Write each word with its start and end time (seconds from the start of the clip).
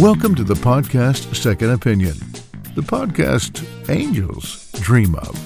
Welcome 0.00 0.36
to 0.36 0.44
the 0.44 0.54
podcast 0.54 1.34
Second 1.34 1.70
Opinion, 1.70 2.14
the 2.74 2.82
podcast 2.82 3.64
angels 3.88 4.72
dream 4.72 5.14
of. 5.14 5.36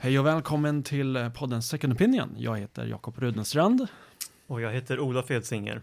Hej 0.00 0.18
och 0.18 0.26
välkommen 0.26 0.82
till 0.82 1.30
podden 1.34 1.62
Second 1.62 1.92
Opinion. 1.92 2.34
Jag 2.36 2.58
heter 2.58 2.86
Jakob 2.86 3.18
Rudenstrand. 3.18 3.86
Och 4.46 4.60
jag 4.60 4.72
heter 4.72 5.00
Olof 5.00 5.30
Edsinger. 5.30 5.82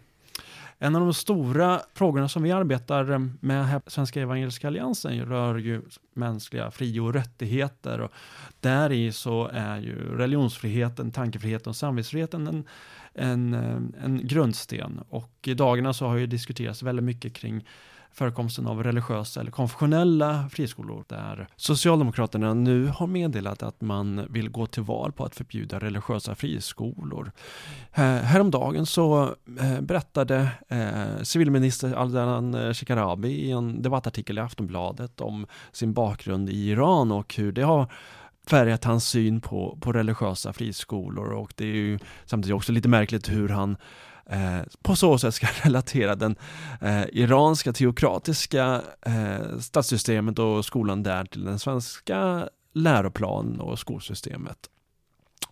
En 0.80 0.96
av 0.96 1.02
de 1.02 1.14
stora 1.14 1.82
frågorna 1.94 2.30
som 2.30 2.44
vi 2.44 2.52
arbetar 2.52 3.30
med 3.46 3.68
här 3.68 3.80
på 3.80 3.92
Svenska 3.92 4.22
Evangeliska 4.22 4.68
Alliansen 4.68 5.26
rör 5.26 5.58
ju 5.58 5.82
mänskliga 6.14 6.72
fri 6.72 7.00
och 7.00 7.14
rättigheter. 7.14 8.02
Och 8.02 8.12
där 8.60 8.92
i 8.92 9.12
så 9.12 9.50
är 9.54 9.78
ju 9.78 10.18
religionsfriheten, 10.18 11.12
tankefriheten 11.12 11.70
och 11.70 11.76
samvetsfriheten 11.76 12.48
en, 12.48 12.64
en, 13.14 13.54
eh, 13.54 14.04
en 14.06 14.28
grundsten. 14.28 15.04
Och 15.10 15.48
i 15.48 15.54
dagarna 15.54 15.94
så 15.94 16.08
har 16.08 16.18
ju 16.18 16.28
diskuterats 16.28 16.84
väldigt 16.84 17.06
mycket 17.06 17.34
kring 17.34 17.64
förekomsten 18.14 18.68
av 18.68 18.84
religiösa 18.84 19.42
eller 19.42 19.52
konfessionella 19.52 20.50
friskolor 20.52 21.06
där 21.08 21.48
Socialdemokraterna 21.56 22.54
nu 22.54 22.88
har 22.88 23.08
meddelat 23.08 23.64
att 23.64 23.82
man 23.82 24.28
vill 24.30 24.50
gå 24.50 24.66
till 24.66 24.84
val 24.84 25.12
på 25.12 25.26
att 25.26 25.36
förbjuda 25.36 25.80
religiösa 25.80 26.36
friskolor. 26.36 27.32
Häromdagen 27.92 28.86
så 28.86 29.36
eh, 29.60 29.82
berättade 29.82 30.48
eh, 30.68 31.24
civilminister 31.24 31.94
Ardalan 31.94 32.74
Shekarabi 32.74 33.30
i 33.30 33.52
en 33.52 33.82
debattartikel 33.82 34.38
i 34.38 34.42
Aftonbladet 34.42 35.22
om 35.22 35.46
sin 35.72 35.94
bakgrund 35.94 36.50
i 36.50 36.70
Iran 36.70 37.12
och 37.12 37.36
hur 37.36 37.52
det 37.52 37.64
har 37.64 37.92
färgat 38.48 38.84
hans 38.84 39.08
syn 39.10 39.42
på, 39.42 39.78
på 39.82 39.92
religiösa 39.92 40.54
friskolor 40.54 41.34
och 41.34 41.54
det 41.56 41.66
är 41.66 41.76
ju 41.76 42.00
samtidigt 42.26 42.56
också 42.56 42.72
lite 42.72 42.88
märkligt 42.88 43.30
hur 43.30 43.50
han 43.50 43.78
eh, 44.26 44.60
på 44.82 44.96
så 44.96 45.18
sätt 45.18 45.34
ska 45.34 45.48
relatera 45.64 46.16
den 46.16 46.36
eh, 46.82 47.04
iranska 47.12 47.74
teokratiska 47.74 48.82
eh, 49.02 49.60
statssystemet 49.60 50.40
och 50.40 50.66
skolan 50.66 51.04
där 51.04 51.26
till 51.26 51.46
den 51.46 51.60
svenska 51.60 52.50
läroplanen 52.74 53.60
och 53.60 53.80
skolsystemet. 53.80 54.70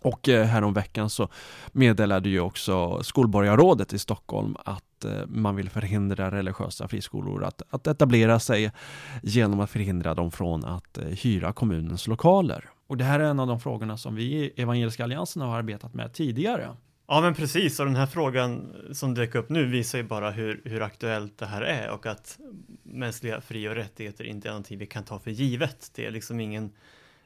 Och 0.01 0.29
eh, 0.29 0.45
häromveckan 0.45 1.09
så 1.09 1.29
meddelade 1.71 2.29
ju 2.29 2.39
också 2.39 3.03
skolborgarrådet 3.03 3.93
i 3.93 3.99
Stockholm 3.99 4.55
att 4.65 5.05
eh, 5.05 5.25
man 5.27 5.55
vill 5.55 5.69
förhindra 5.69 6.31
religiösa 6.31 6.87
friskolor 6.87 7.43
att, 7.43 7.61
att 7.69 7.87
etablera 7.87 8.39
sig 8.39 8.71
genom 9.23 9.59
att 9.59 9.69
förhindra 9.69 10.13
dem 10.13 10.31
från 10.31 10.65
att 10.65 10.97
eh, 10.97 11.05
hyra 11.05 11.53
kommunens 11.53 12.07
lokaler. 12.07 12.69
Och 12.91 12.97
det 12.97 13.03
här 13.03 13.19
är 13.19 13.23
en 13.23 13.39
av 13.39 13.47
de 13.47 13.59
frågorna 13.59 13.97
som 13.97 14.15
vi 14.15 14.23
i 14.23 14.53
Evangeliska 14.61 15.03
Alliansen 15.03 15.41
har 15.41 15.57
arbetat 15.57 15.93
med 15.93 16.13
tidigare. 16.13 16.75
Ja 17.07 17.21
men 17.21 17.33
precis, 17.33 17.79
och 17.79 17.85
den 17.85 17.95
här 17.95 18.05
frågan 18.05 18.73
som 18.93 19.13
dök 19.13 19.35
upp 19.35 19.49
nu 19.49 19.65
visar 19.65 19.97
ju 19.97 20.03
bara 20.03 20.31
hur, 20.31 20.61
hur 20.65 20.81
aktuellt 20.81 21.37
det 21.37 21.45
här 21.45 21.61
är 21.61 21.89
och 21.89 22.05
att 22.05 22.39
mänskliga 22.83 23.41
fri 23.41 23.69
och 23.69 23.75
rättigheter 23.75 24.23
inte 24.23 24.47
är 24.47 24.51
någonting 24.51 24.77
vi 24.77 24.85
kan 24.85 25.03
ta 25.03 25.19
för 25.19 25.31
givet. 25.31 25.91
Det 25.95 26.05
är 26.05 26.11
liksom 26.11 26.39
ingen, 26.39 26.71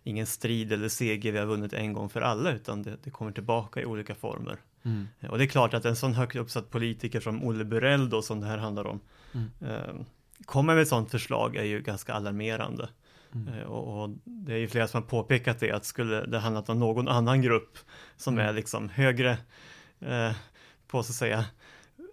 ingen 0.04 0.26
strid 0.26 0.74
eller 0.74 0.90
seger 0.90 1.32
vi 1.32 1.38
har 1.38 1.46
vunnit 1.46 1.74
en 1.74 1.94
gång 1.94 2.10
för 2.10 2.22
alla 2.22 2.52
utan 2.52 2.84
det, 2.84 2.98
det 3.04 3.10
kommer 3.10 3.32
tillbaka 3.32 3.82
i 3.82 3.86
olika 3.86 4.16
former. 4.16 4.58
Mm. 4.84 5.08
Och 5.30 5.38
det 5.38 5.44
är 5.44 5.48
klart 5.48 5.74
att 5.74 5.86
en 5.86 5.96
sån 5.96 6.14
högt 6.14 6.36
uppsatt 6.36 6.70
politiker 6.70 7.20
som 7.20 7.44
Olle 7.44 7.66
Burell 7.66 8.10
då 8.10 8.22
som 8.22 8.40
det 8.40 8.48
här 8.48 8.58
handlar 8.58 8.88
om 8.88 9.00
mm. 9.34 9.50
eh, 9.62 9.96
kommer 10.46 10.74
med 10.74 10.82
ett 10.82 10.88
sånt 10.88 11.12
förslag 11.12 11.56
är 11.56 11.64
ju 11.64 11.82
ganska 11.82 12.14
alarmerande. 12.14 12.90
Mm. 13.36 13.54
Eh, 13.54 13.64
och, 13.64 14.04
och, 14.04 14.10
det 14.24 14.54
är 14.54 14.58
ju 14.58 14.68
flera 14.68 14.88
som 14.88 15.02
har 15.02 15.10
påpekat 15.10 15.60
det 15.60 15.72
att 15.72 15.86
skulle 15.86 16.26
det 16.26 16.40
handlat 16.40 16.70
om 16.70 16.80
någon 16.80 17.08
annan 17.08 17.42
grupp 17.42 17.78
som 18.18 18.34
mm. 18.34 18.48
är 18.48 18.54
liksom 18.54 18.90
högre 18.90 19.38
eh, 20.00 20.32
på 20.88 21.04
så 21.04 21.12
att 21.12 21.16
säga 21.16 21.46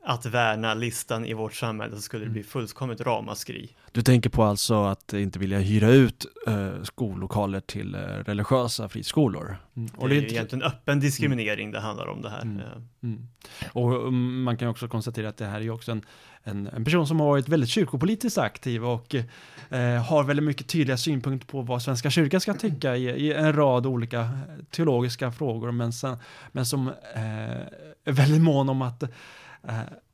att 0.04 0.26
värna 0.26 0.74
listan 0.74 1.26
i 1.26 1.34
vårt 1.34 1.54
samhälle 1.54 1.96
så 1.96 2.02
skulle 2.02 2.24
det 2.24 2.30
bli 2.30 2.40
mm. 2.40 2.48
fullkomligt 2.48 3.00
ramaskri. 3.00 3.76
Du 3.92 4.02
tänker 4.02 4.30
på 4.30 4.42
alltså 4.42 4.84
att 4.84 5.12
inte 5.12 5.38
vilja 5.38 5.58
hyra 5.58 5.88
ut 5.88 6.26
uh, 6.48 6.82
skollokaler 6.82 7.60
till 7.60 7.94
uh, 7.94 8.00
religiösa 8.00 8.88
friskolor? 8.88 9.56
Mm. 9.76 9.90
Och 9.96 10.08
det 10.08 10.16
är 10.16 10.20
ju 10.20 10.28
egentligen 10.28 10.62
öppen 10.62 11.00
diskriminering 11.00 11.68
mm. 11.68 11.72
det 11.72 11.80
handlar 11.80 12.06
om 12.06 12.22
det 12.22 12.30
här. 12.30 12.42
Mm. 12.42 12.60
Mm. 13.02 13.28
Och 13.72 14.06
um, 14.06 14.42
man 14.42 14.56
kan 14.56 14.68
också 14.68 14.88
konstatera 14.88 15.28
att 15.28 15.36
det 15.36 15.46
här 15.46 15.60
är 15.60 15.70
också 15.70 15.92
en, 15.92 16.02
en, 16.42 16.66
en, 16.66 16.84
person 16.84 17.06
som 17.06 17.20
har 17.20 17.26
varit 17.26 17.48
väldigt 17.48 17.70
kyrkopolitiskt 17.70 18.38
aktiv 18.38 18.84
och 18.84 19.14
uh, 19.14 19.78
har 19.78 20.24
väldigt 20.24 20.44
mycket 20.44 20.68
tydliga 20.68 20.96
synpunkter 20.96 21.46
på 21.46 21.62
vad 21.62 21.82
Svenska 21.82 22.10
kyrkan 22.10 22.40
ska 22.40 22.54
tycka 22.54 22.96
i, 22.96 23.04
i 23.04 23.32
en 23.32 23.52
rad 23.52 23.86
olika 23.86 24.30
teologiska 24.70 25.32
frågor 25.32 25.70
men, 25.72 25.92
sen, 25.92 26.16
men 26.52 26.66
som 26.66 26.90
är 27.14 27.68
väldigt 28.04 28.42
mån 28.42 28.68
om 28.68 28.82
att 28.82 29.02
Eh, 29.02 29.08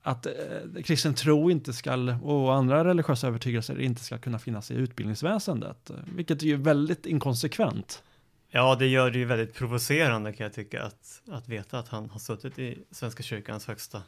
att 0.03 0.27
eh, 0.27 0.83
kristen 0.85 1.15
tro 1.15 1.51
inte 1.51 1.73
ska, 1.73 1.95
och 2.23 2.55
andra 2.55 2.85
religiösa 2.85 3.27
övertygelser 3.27 3.81
inte 3.81 4.03
ska 4.03 4.19
kunna 4.19 4.39
finnas 4.39 4.71
i 4.71 4.75
utbildningsväsendet, 4.75 5.91
vilket 6.17 6.43
är 6.43 6.47
ju 6.47 6.57
väldigt 6.57 7.07
inkonsekvent. 7.07 8.03
Ja, 8.51 8.77
det 8.79 8.87
gör 8.87 9.11
det 9.11 9.19
ju 9.19 9.25
väldigt 9.25 9.55
provocerande 9.55 10.33
kan 10.33 10.45
jag 10.45 10.53
tycka 10.53 10.83
att, 10.83 11.23
att 11.31 11.49
veta 11.49 11.79
att 11.79 11.89
han 11.89 12.11
har 12.11 12.19
suttit 12.19 12.59
i 12.59 12.79
Svenska 12.91 13.23
kyrkans 13.23 13.67
högsta 13.67 14.03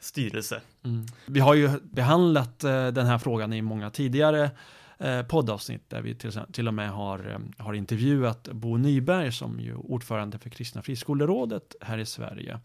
styrelse. 0.00 0.60
Mm. 0.84 1.06
Vi 1.26 1.40
har 1.40 1.54
ju 1.54 1.70
behandlat 1.82 2.64
eh, 2.64 2.86
den 2.86 3.06
här 3.06 3.18
frågan 3.18 3.52
i 3.52 3.62
många 3.62 3.90
tidigare 3.90 4.42
eh, 4.44 4.50
Eh, 4.98 5.22
poddavsnitt 5.22 5.90
där 5.90 6.02
vi 6.02 6.14
till, 6.14 6.32
till 6.52 6.68
och 6.68 6.74
med 6.74 6.90
har, 6.90 7.30
eh, 7.30 7.64
har 7.64 7.74
intervjuat 7.74 8.48
Bo 8.52 8.76
Nyberg 8.76 9.32
som 9.32 9.60
ju 9.60 9.74
ordförande 9.74 10.38
för 10.38 10.50
Kristna 10.50 10.82
Friskolerådet 10.82 11.76
här 11.80 11.98
i 11.98 12.06
Sverige. 12.06 12.60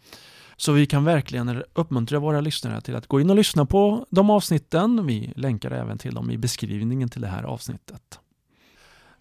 Så 0.58 0.72
vi 0.72 0.86
kan 0.86 1.04
verkligen 1.04 1.64
uppmuntra 1.74 2.20
våra 2.20 2.42
lyssnare 2.42 2.82
till 2.82 2.96
att 2.96 3.08
gå 3.08 3.22
in 3.22 3.30
och 3.30 3.36
lyssna 3.36 3.66
på 3.66 4.06
de 4.10 4.30
avsnitten. 4.30 5.08
Vi 5.08 5.34
länkar 5.36 5.72
även 5.72 5.98
till 5.98 6.14
dem 6.14 6.32
i 6.32 6.38
beskrivningen 6.38 7.10
till 7.10 7.22
det 7.22 7.28
här 7.28 7.44
avsnittet. 7.44 8.21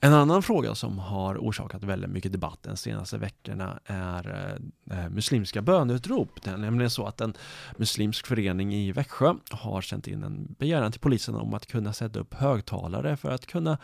En 0.03 0.12
annan 0.15 0.43
fråga 0.43 0.75
som 0.75 0.99
har 0.99 1.38
orsakat 1.38 1.84
väldigt 1.84 2.11
mycket 2.11 2.33
debatt 2.33 2.59
de 2.62 2.77
senaste 2.77 3.19
veckorna 3.19 3.81
är 3.84 4.59
eh, 4.91 4.99
eh, 4.99 5.11
muslimska 5.11 5.62
böneutrop. 5.62 6.43
Det 6.43 6.50
är 6.50 6.56
nämligen 6.56 6.91
så 6.91 7.06
att 7.06 7.21
en 7.21 7.34
muslimsk 7.77 8.27
förening 8.27 8.75
i 8.75 8.93
Växjö 8.93 9.34
har 9.50 9.81
sänt 9.81 10.09
in 10.09 10.22
en 10.22 10.55
begäran 10.59 10.93
till 10.93 11.00
polisen 11.00 11.34
om 11.34 11.55
att 11.55 11.66
kunna 11.66 11.93
sätta 11.93 12.19
upp 12.19 12.34
högtalare 12.34 13.16
för 13.16 13.31
att 13.31 13.47
kunna 13.47 13.78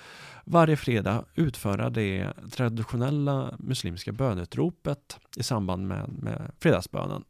varje 0.45 0.77
fredag 0.77 1.25
utföra 1.35 1.91
det 1.91 2.33
traditionella 2.53 3.55
muslimska 3.59 4.13
böneutropet 4.13 5.19
i 5.37 5.43
samband 5.43 5.87
med, 5.87 6.09
med 6.09 6.51
fredagsbönen. 6.59 7.25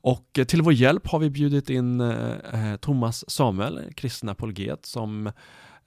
Och 0.00 0.38
till 0.48 0.62
vår 0.62 0.72
hjälp 0.72 1.06
har 1.06 1.18
vi 1.18 1.30
bjudit 1.30 1.70
in 1.70 2.00
eh, 2.00 2.76
Thomas 2.76 3.30
Samuel, 3.30 3.92
kristen 3.94 4.28
apologet, 4.28 4.86
som 4.86 5.32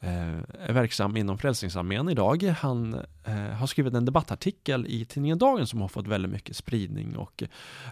Eh, 0.05 0.69
är 0.69 0.73
verksam 0.73 1.17
inom 1.17 1.38
Frälsningsarmén 1.38 2.09
idag. 2.09 2.43
Han 2.43 2.93
eh, 3.23 3.33
har 3.33 3.67
skrivit 3.67 3.93
en 3.93 4.05
debattartikel 4.05 4.85
i 4.88 5.05
tidningen 5.05 5.38
Dagen 5.38 5.67
som 5.67 5.81
har 5.81 5.88
fått 5.88 6.07
väldigt 6.07 6.31
mycket 6.31 6.55
spridning 6.55 7.17
och 7.17 7.43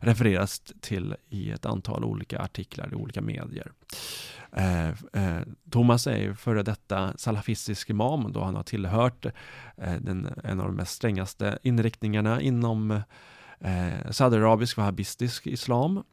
refereras 0.02 0.62
till 0.82 1.16
i 1.30 1.52
ett 1.52 1.66
antal 1.66 2.04
olika 2.04 2.40
artiklar 2.40 2.90
i 2.92 2.96
olika 2.96 3.22
medier. 3.22 3.72
Eh, 4.52 5.40
Thomas 5.70 6.08
är 6.08 6.18
ju 6.18 6.36
före 6.36 6.64
detta 6.64 7.14
salafistisk 7.18 7.90
imam 7.90 8.32
då 8.32 8.44
han 8.44 8.56
har 8.56 8.64
tillhört 8.64 9.26
den, 10.00 10.30
en 10.44 10.60
av 10.60 10.66
de 10.68 10.76
mest 10.76 10.96
strängaste 10.96 11.60
inriktningarna 11.64 12.42
inom 12.42 13.02
eh, 13.60 14.12
saudiarabisk 14.12 14.78
wahhabistisk 14.78 15.48
islam. 15.48 16.04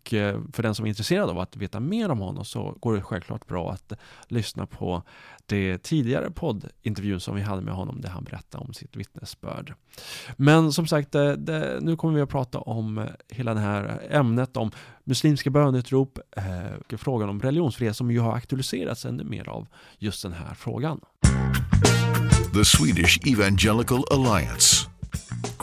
Och 0.00 0.14
eh, 0.14 0.40
för 0.52 0.62
den 0.62 0.74
som 0.74 0.84
är 0.84 0.88
intresserad 0.88 1.30
av 1.30 1.38
att 1.38 1.56
veta 1.56 1.80
mer 1.80 2.08
om 2.10 2.18
honom 2.18 2.44
så 2.44 2.76
går 2.80 2.94
det 2.94 3.02
självklart 3.02 3.46
bra 3.46 3.72
att 3.72 3.92
lyssna 4.28 4.66
på 4.66 5.02
det 5.46 5.78
tidigare 5.78 6.30
poddintervjun 6.30 7.20
som 7.20 7.36
vi 7.36 7.42
hade 7.42 7.62
med 7.62 7.74
honom 7.74 8.00
där 8.00 8.08
han 8.08 8.24
berättade 8.24 8.64
om 8.64 8.74
sitt 8.74 8.96
vittnesbörd. 8.96 9.74
Men 10.36 10.72
som 10.72 10.86
sagt, 10.86 11.12
det, 11.12 11.36
det, 11.36 11.78
nu 11.80 11.96
kommer 11.96 12.14
vi 12.14 12.20
att 12.20 12.28
prata 12.28 12.58
om 12.58 12.98
eh, 12.98 13.04
hela 13.28 13.54
det 13.54 13.60
här 13.60 14.02
ämnet 14.10 14.56
om 14.56 14.70
muslimska 15.04 15.50
bönutrop, 15.50 16.18
eh, 16.36 16.96
frågan 16.96 17.28
om 17.28 17.40
religionsfrihet 17.40 17.96
som 17.96 18.10
ju 18.10 18.20
har 18.20 18.34
aktualiserats 18.34 19.04
ännu 19.04 19.24
mer 19.24 19.48
av 19.48 19.66
just 19.98 20.22
den 20.22 20.32
här 20.32 20.54
frågan. 20.54 21.00
The 22.54 22.64
Swedish 22.64 23.18
Evangelical 23.26 24.04
Alliance 24.10 24.88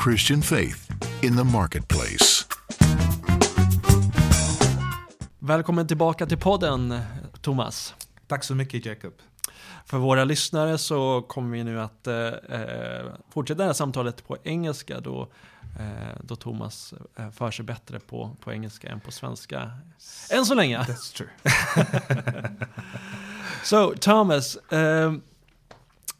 Christian 0.03 0.41
faith 0.41 0.91
in 1.21 1.35
the 1.35 1.43
marketplace. 1.43 2.45
Välkommen 5.47 5.87
tillbaka 5.87 6.25
till 6.25 6.37
podden, 6.37 6.99
Thomas. 7.41 7.95
Tack 8.27 8.43
så 8.43 8.55
mycket, 8.55 8.85
Jacob. 8.85 9.13
För 9.85 9.97
våra 9.97 10.25
lyssnare 10.25 10.77
så 10.77 11.21
kommer 11.21 11.57
vi 11.57 11.63
nu 11.63 11.81
att 11.81 12.07
eh, 12.07 12.31
fortsätta 13.29 13.57
det 13.57 13.65
här 13.65 13.73
samtalet 13.73 14.27
på 14.27 14.37
engelska 14.43 14.99
då, 14.99 15.29
eh, 15.79 16.19
då 16.21 16.35
Thomas 16.35 16.93
eh, 17.15 17.29
för 17.29 17.51
sig 17.51 17.65
bättre 17.65 17.99
på, 17.99 18.35
på 18.43 18.53
engelska 18.53 18.89
än 18.89 18.99
på 18.99 19.11
svenska. 19.11 19.71
Än 20.31 20.45
så 20.45 20.55
länge. 20.55 20.79
That's 20.79 21.15
true. 21.17 21.29
so, 23.63 23.93
Thomas, 23.99 24.57
um, 24.69 25.21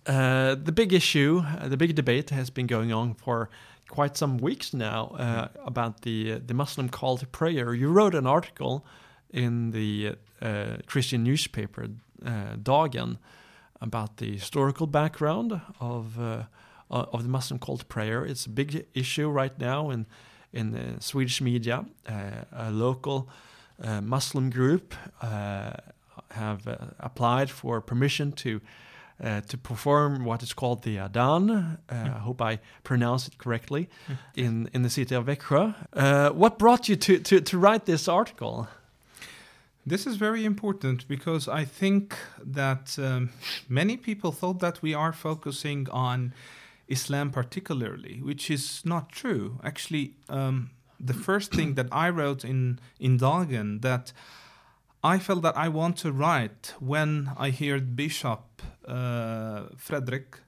uh, 0.09 0.65
the 0.65 0.71
big 0.71 0.94
issue, 0.94 1.38
uh, 1.38 1.69
the 1.69 1.77
big 1.77 1.95
debate 1.95 2.35
has 2.35 2.53
been 2.53 2.68
going 2.68 2.94
on 2.94 3.15
for 3.15 3.47
quite 3.88 4.18
some 4.18 4.38
weeks 4.38 4.73
now 4.73 5.18
uh, 5.19 5.47
about 5.65 6.01
the 6.01 6.39
the 6.47 6.53
Muslim 6.53 6.89
call 6.89 7.18
to 7.18 7.25
prayer. 7.25 7.73
You 7.73 7.91
wrote 7.91 8.18
an 8.18 8.27
article 8.27 8.85
in 9.29 9.71
the 9.71 10.15
uh, 10.41 10.77
Christian 10.85 11.24
newspaper 11.24 11.88
uh, 12.25 12.56
Dagen 12.62 13.18
about 13.81 14.18
the 14.18 14.33
historical 14.33 14.88
background 14.88 15.62
of 15.79 16.19
uh, 16.19 16.44
of 16.89 17.24
the 17.24 17.29
Muslim 17.29 17.59
cult 17.59 17.88
prayer. 17.88 18.25
It's 18.25 18.45
a 18.45 18.50
big 18.50 18.85
issue 18.94 19.29
right 19.29 19.57
now 19.59 19.89
in 19.91 20.06
in 20.53 20.71
the 20.71 21.01
Swedish 21.01 21.41
media. 21.41 21.85
Uh, 22.07 22.13
a 22.51 22.71
local 22.71 23.29
uh, 23.83 24.01
Muslim 24.01 24.50
group 24.50 24.95
uh, 25.21 25.73
have 26.31 26.68
applied 27.00 27.50
for 27.50 27.81
permission 27.81 28.31
to 28.31 28.59
uh, 29.23 29.41
to 29.41 29.57
perform 29.57 30.23
what 30.25 30.44
is 30.44 30.53
called 30.53 30.83
the 30.83 30.97
Adan. 30.97 31.47
Mm. 31.47 32.15
I 32.15 32.19
hope 32.19 32.41
I 32.41 32.59
pronounce 32.83 33.27
it 33.27 33.38
correctly. 33.38 33.89
Mm. 34.07 34.18
In 34.35 34.69
in 34.73 34.81
the 34.83 34.89
city 34.89 35.15
of 35.15 35.25
Växjö. 35.25 35.73
Uh, 35.94 36.30
what 36.30 36.57
brought 36.57 36.89
you 36.89 36.95
to, 36.95 37.19
to 37.19 37.41
to 37.41 37.57
write 37.57 37.85
this 37.85 38.07
article? 38.07 38.68
This 39.88 40.06
is 40.06 40.18
very 40.18 40.44
important 40.44 41.07
because 41.07 41.48
I 41.48 41.63
think 41.63 42.13
that 42.44 43.00
um, 43.00 43.30
many 43.69 43.95
people 43.95 44.34
thought 44.34 44.60
that 44.60 44.81
we 44.81 44.94
are 44.94 45.13
focusing 45.13 45.88
on 45.92 46.34
Islam 46.89 47.31
particularly, 47.31 48.19
which 48.22 48.51
is 48.51 48.81
not 48.84 49.13
true. 49.13 49.62
Actually, 49.63 50.16
um, 50.28 50.72
the 51.00 51.13
first 51.13 51.54
thing 51.54 51.75
that 51.75 51.88
I 51.89 52.10
wrote 52.10 52.44
in 52.44 52.80
in 53.00 53.16
Dagen 53.16 53.80
that 53.80 54.12
I 55.04 55.19
felt 55.19 55.42
that 55.44 55.56
I 55.56 55.69
want 55.69 55.95
to 56.00 56.12
write 56.12 56.74
when 56.80 57.31
I 57.38 57.51
heard 57.51 57.95
Bishop 57.95 58.62
uh, 58.86 59.68
Fredrik. 59.78 60.42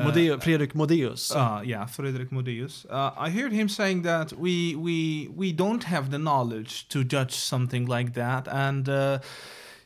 Uh, 0.00 0.10
Modeo, 0.10 0.42
Fredrik 0.42 0.74
Modéus. 0.74 1.34
Uh, 1.34 1.62
yeah, 1.62 1.86
Fredrik 1.86 2.30
Modéus. 2.30 2.86
Uh, 2.90 3.10
I 3.16 3.30
heard 3.30 3.52
him 3.52 3.68
saying 3.68 4.02
that 4.02 4.32
we 4.32 4.74
we 4.74 5.28
we 5.34 5.52
don't 5.52 5.84
have 5.84 6.10
the 6.10 6.18
knowledge 6.18 6.88
to 6.88 7.04
judge 7.04 7.34
something 7.34 7.86
like 7.86 8.14
that, 8.14 8.48
and 8.48 8.88
uh, 8.88 9.18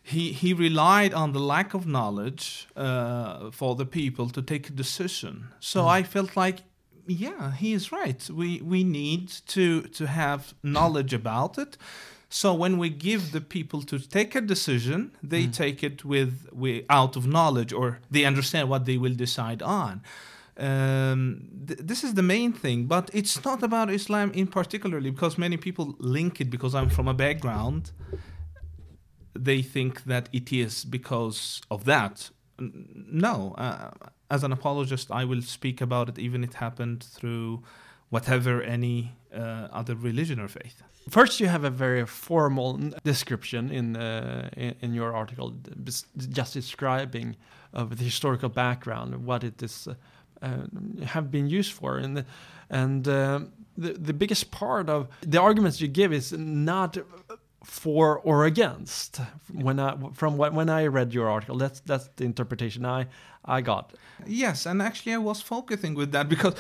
he 0.03 0.33
he 0.33 0.53
relied 0.53 1.15
on 1.15 1.33
the 1.33 1.41
lack 1.41 1.75
of 1.75 1.87
knowledge 1.87 2.69
uh, 2.77 3.51
for 3.51 3.75
the 3.75 3.87
people 3.87 4.29
to 4.31 4.43
take 4.43 4.69
a 4.69 4.73
decision. 4.73 5.49
So 5.61 5.83
mm. 5.83 5.99
I 5.99 6.03
felt 6.03 6.37
like, 6.37 6.63
yeah, 7.07 7.53
he 7.53 7.73
is 7.73 7.91
right. 7.91 8.29
We 8.31 8.61
we 8.61 8.85
need 8.85 9.29
to 9.47 9.83
to 9.83 10.07
have 10.07 10.55
knowledge 10.63 11.15
about 11.15 11.59
it. 11.59 11.77
So 12.35 12.53
when 12.53 12.79
we 12.79 12.89
give 12.91 13.31
the 13.31 13.41
people 13.41 13.81
to 13.83 13.97
take 13.97 14.35
a 14.35 14.41
decision, 14.41 15.13
they 15.23 15.45
mm. 15.45 15.55
take 15.55 15.85
it 15.85 16.05
with, 16.05 16.49
with 16.53 16.85
out 16.91 17.15
of 17.15 17.29
knowledge 17.29 17.73
or 17.73 18.01
they 18.11 18.25
understand 18.25 18.69
what 18.69 18.87
they 18.87 18.99
will 18.99 19.15
decide 19.15 19.63
on. 19.63 20.03
Um, 20.59 21.49
th- 21.65 21.79
this 21.79 22.03
is 22.03 22.15
the 22.15 22.25
main 22.25 22.53
thing, 22.53 22.87
but 22.87 23.09
it's 23.13 23.45
not 23.45 23.63
about 23.63 23.89
Islam 23.89 24.33
in 24.33 24.49
particularly 24.49 25.11
because 25.11 25.39
many 25.39 25.57
people 25.57 25.95
link 26.01 26.41
it 26.41 26.51
because 26.51 26.75
I'm 26.75 26.91
from 26.91 27.07
a 27.07 27.15
background 27.15 27.93
they 29.39 29.63
think 29.63 30.03
that 30.03 30.29
it 30.33 30.53
is 30.53 30.85
because 30.85 31.63
of 31.71 31.85
that. 31.85 32.31
No, 32.59 33.55
uh, 33.59 33.91
as 34.29 34.43
an 34.43 34.51
apologist, 34.51 35.13
I 35.13 35.25
will 35.25 35.43
speak 35.43 35.81
about 35.81 36.09
it 36.09 36.19
even 36.19 36.43
it 36.43 36.55
happened 36.55 37.05
through 37.05 37.63
whatever 38.15 38.63
any 38.63 38.99
uh, 39.35 39.81
other 39.81 39.97
religion 40.11 40.39
or 40.39 40.49
faith. 40.49 40.77
First, 41.11 41.41
you 41.41 41.49
have 41.49 41.65
a 41.65 41.71
very 41.71 42.07
formal 42.07 42.71
description 43.03 43.71
in 43.71 43.97
uh, 43.97 44.49
in, 44.57 44.75
in, 44.85 44.95
your 44.95 45.11
article, 45.23 45.47
just 46.39 46.53
describing 46.63 47.37
of 47.73 47.87
the 47.99 48.05
historical 48.05 48.49
background, 48.49 49.09
what 49.27 49.43
it 49.45 49.63
is 49.63 49.89
uh, 49.89 49.95
uh, 50.43 50.67
have 51.15 51.27
been 51.31 51.49
used 51.59 51.73
for, 51.73 51.99
and 52.05 52.17
the, 52.17 52.25
and 52.71 53.09
uh, 53.09 53.41
the 53.77 53.93
the 54.09 54.15
biggest 54.23 54.51
part 54.51 54.89
of 54.89 55.01
the 55.33 55.41
arguments 55.41 55.81
you 55.81 55.89
give 55.89 56.13
is 56.13 56.33
not 56.33 56.97
for 57.65 58.21
or 58.21 58.45
against 58.45 59.21
when 59.53 59.79
I 59.81 59.97
from 60.13 60.37
when 60.39 60.69
I 60.69 60.87
read 60.87 61.13
your 61.13 61.29
article. 61.29 61.59
That's 61.59 61.81
that's 61.81 62.09
the 62.17 62.25
interpretation 62.25 62.85
I 62.85 63.07
I 63.45 63.61
got. 63.63 63.95
Yes, 64.27 64.67
and 64.67 64.81
actually 64.81 65.15
I 65.15 65.19
was 65.19 65.43
focusing 65.43 65.95
with 65.95 66.13
that 66.13 66.29
because 66.29 66.55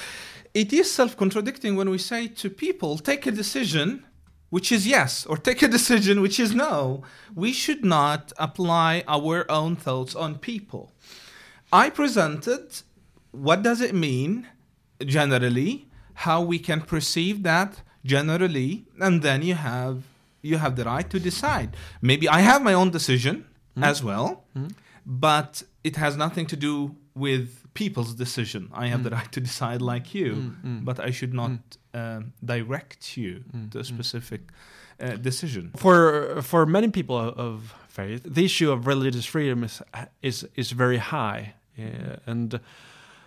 it 0.54 0.72
is 0.72 0.90
self-contradicting 0.90 1.74
when 1.76 1.90
we 1.90 1.98
say 1.98 2.28
to 2.28 2.48
people, 2.48 2.98
take 2.98 3.26
a 3.26 3.32
decision 3.32 4.04
which 4.50 4.70
is 4.70 4.86
yes, 4.86 5.26
or 5.26 5.36
take 5.36 5.62
a 5.62 5.68
decision 5.68 6.20
which 6.20 6.38
is 6.38 6.54
no. 6.54 7.02
We 7.34 7.52
should 7.52 7.84
not 7.84 8.32
apply 8.38 9.02
our 9.08 9.50
own 9.50 9.74
thoughts 9.74 10.14
on 10.14 10.38
people. 10.38 10.92
I 11.72 11.90
presented 11.90 12.82
what 13.32 13.64
does 13.64 13.80
it 13.80 13.96
mean 13.96 14.46
generally, 15.04 15.88
how 16.14 16.40
we 16.40 16.60
can 16.60 16.82
perceive 16.82 17.42
that 17.42 17.82
generally, 18.04 18.84
and 19.00 19.22
then 19.22 19.42
you 19.42 19.56
have 19.56 20.04
you 20.40 20.58
have 20.58 20.76
the 20.76 20.84
right 20.84 21.08
to 21.10 21.18
decide. 21.18 21.74
Maybe 22.00 22.28
I 22.28 22.40
have 22.40 22.62
my 22.62 22.74
own 22.74 22.90
decision 22.90 23.46
mm. 23.76 23.84
as 23.84 24.04
well, 24.04 24.44
mm. 24.56 24.70
but 25.04 25.64
it 25.82 25.96
has 25.96 26.16
nothing 26.16 26.46
to 26.46 26.56
do 26.56 26.94
with 27.14 27.63
people's 27.74 28.14
decision. 28.14 28.70
I 28.72 28.86
have 28.86 29.00
mm. 29.00 29.04
the 29.04 29.10
right 29.10 29.32
to 29.32 29.40
decide 29.40 29.82
like 29.82 30.14
you, 30.14 30.32
mm, 30.34 30.64
mm. 30.64 30.84
but 30.84 30.98
I 31.00 31.10
should 31.10 31.34
not 31.34 31.50
uh, 31.92 32.20
direct 32.44 33.16
you 33.16 33.44
to 33.70 33.78
a 33.80 33.84
specific 33.84 34.40
uh, 35.00 35.16
decision. 35.16 35.70
For 35.76 36.40
for 36.42 36.66
many 36.66 36.88
people 36.88 37.16
of 37.16 37.74
faith, 37.88 38.22
the 38.24 38.44
issue 38.44 38.70
of 38.72 38.86
religious 38.86 39.26
freedom 39.26 39.64
is 39.64 39.82
is 40.22 40.46
is 40.54 40.72
very 40.72 40.98
high, 40.98 41.54
uh, 41.78 42.16
and 42.26 42.60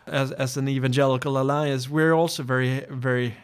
as 0.07 0.31
as 0.31 0.57
an 0.57 0.68
evangelical 0.68 1.38
alliance, 1.38 1.89
we're 1.89 2.13
also 2.13 2.44
very 2.44 2.86
very 2.89 3.36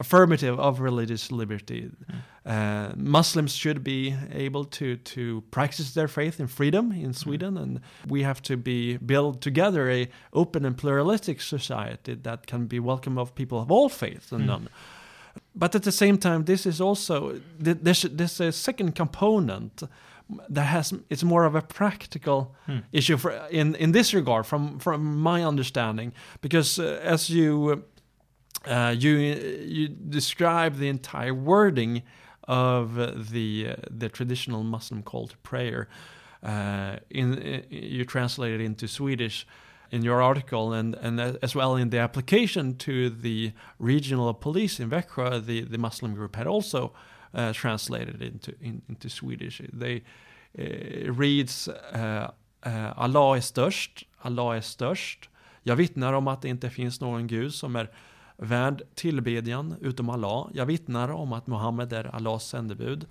affirmative 0.00 0.58
of 0.58 0.80
religious 0.80 1.30
liberty. 1.30 1.90
Mm. 1.90 2.16
Uh, 2.46 2.92
Muslims 2.96 3.54
should 3.54 3.84
be 3.84 4.16
able 4.32 4.64
to 4.64 4.96
to 4.96 5.42
practice 5.50 5.92
their 5.92 6.08
faith 6.08 6.40
in 6.40 6.46
freedom 6.46 6.92
in 6.92 7.12
Sweden, 7.12 7.54
mm. 7.54 7.62
and 7.62 7.80
we 8.08 8.22
have 8.22 8.40
to 8.42 8.56
be 8.56 8.96
build 8.96 9.40
together 9.42 9.90
a 9.90 10.08
open 10.32 10.64
and 10.64 10.76
pluralistic 10.76 11.40
society 11.40 12.14
that 12.14 12.46
can 12.46 12.66
be 12.66 12.80
welcome 12.80 13.18
of 13.18 13.34
people 13.34 13.60
of 13.60 13.70
all 13.70 13.88
faiths 13.88 14.32
and 14.32 14.44
mm. 14.44 14.46
none. 14.46 14.68
But 15.54 15.74
at 15.74 15.82
the 15.82 15.92
same 15.92 16.18
time, 16.18 16.44
this 16.44 16.66
is 16.66 16.80
also 16.80 17.40
there's 17.58 18.02
there's 18.02 18.40
a 18.40 18.52
second 18.52 18.94
component 18.94 19.82
that 20.48 20.66
has 20.66 20.92
it's 21.08 21.24
more 21.24 21.44
of 21.44 21.54
a 21.54 21.62
practical 21.62 22.54
hmm. 22.66 22.78
issue 22.92 23.16
for 23.16 23.32
in 23.50 23.74
in 23.76 23.92
this 23.92 24.14
regard 24.14 24.46
from 24.46 24.78
from 24.78 25.20
my 25.20 25.44
understanding 25.44 26.12
because 26.40 26.78
uh, 26.78 27.00
as 27.02 27.30
you 27.30 27.84
uh, 28.66 28.94
you 28.96 29.16
you 29.64 29.88
describe 29.88 30.76
the 30.76 30.88
entire 30.88 31.34
wording 31.34 32.02
of 32.44 33.30
the 33.30 33.68
uh, 33.70 33.74
the 33.90 34.08
traditional 34.08 34.62
Muslim 34.62 35.02
call 35.02 35.28
to 35.28 35.36
prayer. 35.38 35.88
Uh, 36.42 36.96
in, 37.10 37.38
in, 37.38 37.64
you 37.68 38.04
translate 38.04 38.52
it 38.52 38.60
into 38.62 38.88
Swedish 38.88 39.46
in 39.90 40.02
your 40.02 40.22
article, 40.22 40.72
and 40.72 40.94
and 40.96 41.20
as 41.20 41.54
well 41.54 41.76
in 41.76 41.90
the 41.90 41.98
application 41.98 42.76
to 42.76 43.10
the 43.10 43.52
regional 43.78 44.34
police 44.34 44.80
in 44.80 44.90
Växjö, 44.90 45.44
the 45.44 45.62
the 45.62 45.78
Muslim 45.78 46.14
group 46.14 46.36
had 46.36 46.46
also 46.46 46.92
uh, 47.38 47.52
translated 47.52 48.22
into 48.22 48.52
in, 48.60 48.82
into 48.88 49.08
Swedish. 49.08 49.62
They 49.80 50.02
uh, 50.58 51.18
reads 51.18 51.68
uh, 51.68 52.28
Allah 52.96 53.36
är 53.36 53.40
störst, 53.40 54.06
Allah 54.18 54.56
är 54.56 54.60
störst. 54.60 55.30
Jag 55.62 55.76
vittnar 55.76 56.12
om 56.12 56.28
att 56.28 56.42
det 56.42 56.48
inte 56.48 56.70
finns 56.70 57.00
någon 57.00 57.26
Gud 57.26 57.54
som 57.54 57.76
är 57.76 57.90
Värd 58.42 58.82
tillbedjan 58.94 59.74
utom 59.80 60.10
Allah. 60.10 60.48
Jag 60.54 60.66
vittnar 60.66 61.08
om 61.08 61.32
att 61.32 61.46
Muhammed 61.46 61.92
är 61.92 62.14
Allahs 62.14 62.44
sändebud. 62.44 63.06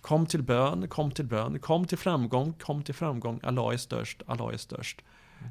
Kom 0.00 0.26
till 0.26 0.42
bön, 0.42 0.88
kom 0.88 1.10
till 1.10 1.24
bön, 1.24 1.58
kom 1.58 1.86
till 1.86 1.98
framgång, 1.98 2.52
kom 2.52 2.82
till 2.82 2.94
framgång. 2.94 3.40
Allah 3.42 3.72
är 3.72 3.76
störst, 3.76 4.22
Allah 4.26 4.52
är 4.52 4.56
störst. 4.56 5.02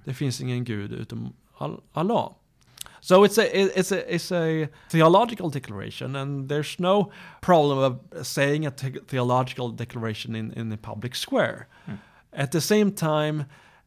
Det 0.06 0.14
finns 0.14 0.42
ingen 0.42 0.64
gud 0.64 0.92
utom 0.92 1.34
Allah. 1.94 2.34
So 3.02 3.24
it's 3.24 3.38
a 3.38 3.80
it's 3.80 3.92
a 3.92 4.14
it's 4.14 4.32
a 4.32 4.70
theological 4.90 5.50
declaration, 5.50 6.16
and 6.16 6.48
there's 6.48 6.80
no 6.80 7.10
problem 7.42 7.78
of 7.80 8.26
saying 8.26 8.66
a 8.66 8.72
theological 8.72 9.70
declaration 9.70 10.36
in 10.36 10.54
in 10.54 10.70
the 10.70 10.78
public 10.78 11.16
square. 11.16 11.68
Mm. 11.88 12.00
At 12.32 12.52
the 12.52 12.62
same 12.62 12.92
time, 12.92 13.46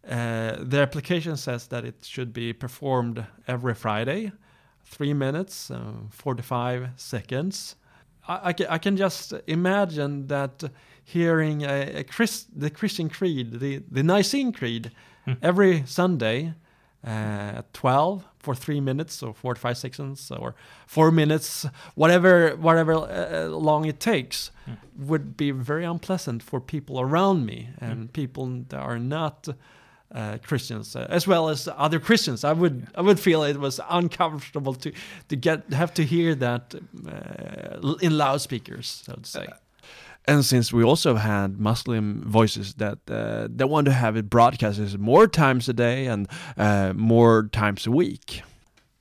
uh, 0.09 0.57
the 0.61 0.79
application 0.79 1.37
says 1.37 1.67
that 1.69 1.85
it 1.85 2.05
should 2.05 2.33
be 2.33 2.53
performed 2.53 3.26
every 3.49 3.75
Friday, 3.75 4.33
three 4.85 5.12
minutes, 5.12 5.71
uh, 5.71 5.93
45 6.11 6.91
seconds. 6.97 7.75
I, 8.29 8.41
I, 8.45 8.53
can, 8.53 8.67
I, 8.69 8.79
can, 8.79 8.97
just 8.97 9.35
imagine 9.49 10.29
that 10.29 10.62
hearing 11.03 11.62
a, 11.62 12.00
a 12.00 12.05
Christ, 12.05 12.49
the 12.55 12.71
Christian 12.71 13.09
Creed, 13.09 13.59
the, 13.59 13.83
the 13.91 14.05
Nicene 14.05 14.53
Creed, 14.53 14.93
mm. 15.26 15.37
every 15.43 15.83
Sunday 15.87 16.55
uh, 17.05 17.59
at 17.59 17.73
12 17.75 18.25
for 18.47 18.55
three 18.55 18.81
minutes 18.81 19.23
or 19.25 19.35
45 19.35 19.76
seconds 19.76 20.31
or 20.31 20.55
four 20.87 21.11
minutes, 21.11 21.67
whatever, 21.97 22.55
whatever 22.57 22.93
uh, 22.95 23.49
long 23.49 23.87
it 23.87 23.99
takes, 23.99 24.53
mm. 24.69 24.76
would 25.09 25.37
be 25.37 25.50
very 25.50 25.85
unpleasant 25.85 26.43
for 26.43 26.61
people 26.61 27.00
around 27.00 27.45
me 27.45 27.69
and 27.81 27.99
mm. 27.99 28.12
people 28.12 28.47
that 28.69 28.79
are 28.79 29.00
not 29.00 29.49
uh, 30.15 30.38
Christians 30.49 30.95
uh, 30.95 31.07
as 31.11 31.26
well 31.26 31.49
as 31.49 31.69
other 31.76 32.00
Christians. 32.00 32.45
I 32.45 32.53
would 32.53 32.87
I 32.95 33.03
would 33.03 33.19
feel 33.19 33.43
it 33.43 33.59
was 33.59 33.81
uncomfortable 33.91 34.75
to 34.75 34.93
to 35.29 35.37
get 35.37 35.73
have 35.73 35.93
to 35.95 36.03
hear 36.05 36.37
that 36.37 36.75
uh, 36.75 37.97
in 38.00 38.17
loudspeakers, 38.17 39.03
so 39.05 39.15
to 39.15 39.29
say. 39.29 39.47
And 40.26 40.45
since 40.45 40.73
we 40.76 40.83
also 40.85 41.14
had 41.14 41.59
Muslim 41.59 42.23
voices 42.26 42.75
that 42.75 42.99
uh, 43.11 43.49
that 43.56 43.68
want 43.68 43.85
to 43.87 43.92
have 43.92 44.16
it 44.18 44.28
broadcasted 44.28 44.99
more 44.99 45.26
times 45.28 45.68
a 45.68 45.73
day 45.73 46.06
and 46.06 46.26
uh, 46.56 46.92
more 46.95 47.49
times 47.52 47.87
a 47.87 47.90
week. 47.90 48.42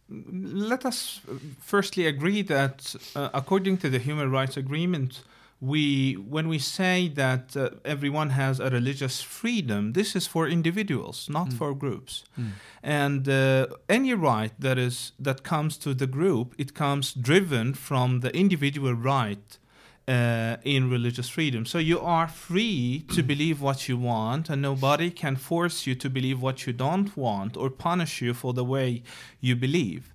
Let 0.09 0.85
us 0.85 1.21
firstly 1.59 2.05
agree 2.05 2.43
that, 2.43 2.95
uh, 3.15 3.29
according 3.33 3.77
to 3.79 3.89
the 3.89 3.97
Human 3.97 4.29
Rights 4.29 4.55
Agreement, 4.55 5.23
we 5.59 6.13
when 6.13 6.47
we 6.47 6.59
say 6.59 7.07
that 7.15 7.55
uh, 7.57 7.69
everyone 7.83 8.29
has 8.29 8.59
a 8.59 8.69
religious 8.69 9.23
freedom, 9.23 9.93
this 9.93 10.15
is 10.15 10.27
for 10.27 10.47
individuals, 10.47 11.27
not 11.29 11.47
Mm. 11.49 11.57
for 11.57 11.73
groups. 11.75 12.23
Mm. 12.37 12.51
And 12.83 13.27
uh, 13.27 13.65
any 13.89 14.13
right 14.13 14.51
that 14.59 14.77
is 14.77 15.13
that 15.23 15.41
comes 15.43 15.77
to 15.77 15.93
the 15.95 16.07
group, 16.07 16.53
it 16.57 16.73
comes 16.73 17.13
driven 17.13 17.73
from 17.73 18.19
the 18.19 18.29
individual 18.29 18.93
right 18.93 19.57
uh, 20.07 20.57
in 20.63 20.89
religious 20.89 21.29
freedom. 21.29 21.65
So 21.65 21.77
you 21.77 21.99
are 21.99 22.27
free 22.27 23.05
to 23.13 23.23
believe 23.23 23.61
what 23.61 23.89
you 23.89 23.97
want, 23.97 24.49
and 24.49 24.61
nobody 24.61 25.09
can 25.09 25.35
force 25.35 25.87
you 25.87 25.95
to 25.95 26.09
believe 26.09 26.41
what 26.41 26.67
you 26.67 26.73
don't 26.73 27.15
want 27.17 27.57
or 27.57 27.69
punish 27.69 28.21
you 28.21 28.33
for 28.33 28.53
the 28.53 28.63
way 28.63 29.03
you 29.39 29.55
believe. 29.55 30.13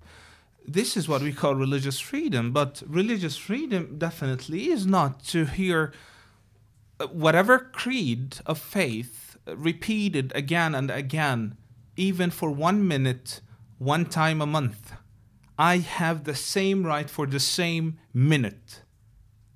This 0.66 0.97
is 0.97 1.09
what 1.09 1.23
we 1.23 1.32
call 1.32 1.54
religious 1.54 1.99
freedom, 1.99 2.52
but 2.52 2.82
religious 2.87 3.37
freedom 3.37 3.97
definitely 3.99 4.68
is 4.70 4.87
not 4.87 5.25
to 5.25 5.44
hear 5.47 5.92
uh, 7.00 7.06
whatever 7.09 7.59
creed 7.59 8.37
of 8.47 8.59
faith 8.59 9.37
uh, 9.49 9.56
repeated 9.56 10.30
again 10.35 10.75
and 10.75 10.90
again, 10.90 11.56
even 11.97 12.30
for 12.30 12.50
one 12.50 12.87
minute, 12.87 13.40
one 13.78 14.04
time 14.04 14.40
a 14.40 14.47
month. 14.47 14.92
I 15.59 15.78
have 15.78 16.25
the 16.25 16.35
same 16.35 16.87
right 16.87 17.11
for 17.11 17.26
the 17.26 17.40
same 17.40 17.99
minute. 18.14 18.82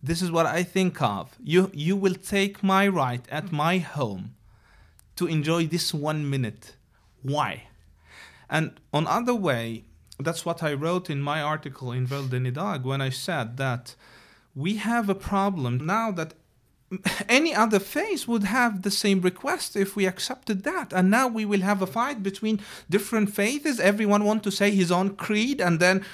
This 0.04 0.20
is 0.20 0.30
what 0.30 0.44
I 0.44 0.62
think 0.62 1.00
of. 1.00 1.34
You, 1.42 1.70
you 1.72 1.96
will 1.96 2.14
take 2.14 2.62
my 2.62 2.86
right 2.86 3.24
at 3.30 3.52
my 3.52 3.78
home 3.78 4.34
to 5.16 5.26
enjoy 5.26 5.66
this 5.66 5.94
one 5.94 6.28
minute. 6.28 6.76
Why? 7.22 7.68
And 8.50 8.72
on 8.92 9.06
other 9.06 9.34
way, 9.34 9.84
that's 10.20 10.44
what 10.44 10.62
I 10.62 10.74
wrote 10.74 11.08
in 11.08 11.22
my 11.22 11.40
article 11.40 11.90
in 11.90 12.06
Världen 12.06 12.46
idag 12.46 12.84
when 12.84 13.00
I 13.00 13.08
said 13.08 13.56
that 13.56 13.94
we 14.54 14.76
have 14.76 15.08
a 15.08 15.14
problem 15.14 15.86
now 15.86 16.10
that 16.10 16.34
any 17.28 17.54
other 17.54 17.80
faith 17.80 18.28
would 18.28 18.44
have 18.44 18.82
the 18.82 18.90
same 18.90 19.22
request 19.22 19.74
if 19.74 19.96
we 19.96 20.06
accepted 20.06 20.64
that 20.64 20.92
and 20.92 21.10
now 21.10 21.26
we 21.26 21.46
will 21.46 21.62
have 21.62 21.80
a 21.80 21.86
fight 21.86 22.22
between 22.22 22.60
different 22.90 23.34
faiths 23.34 23.80
everyone 23.80 24.22
want 24.22 24.44
to 24.44 24.52
say 24.52 24.70
his 24.70 24.92
own 24.92 25.16
creed 25.16 25.60
and 25.60 25.80
then 25.80 26.04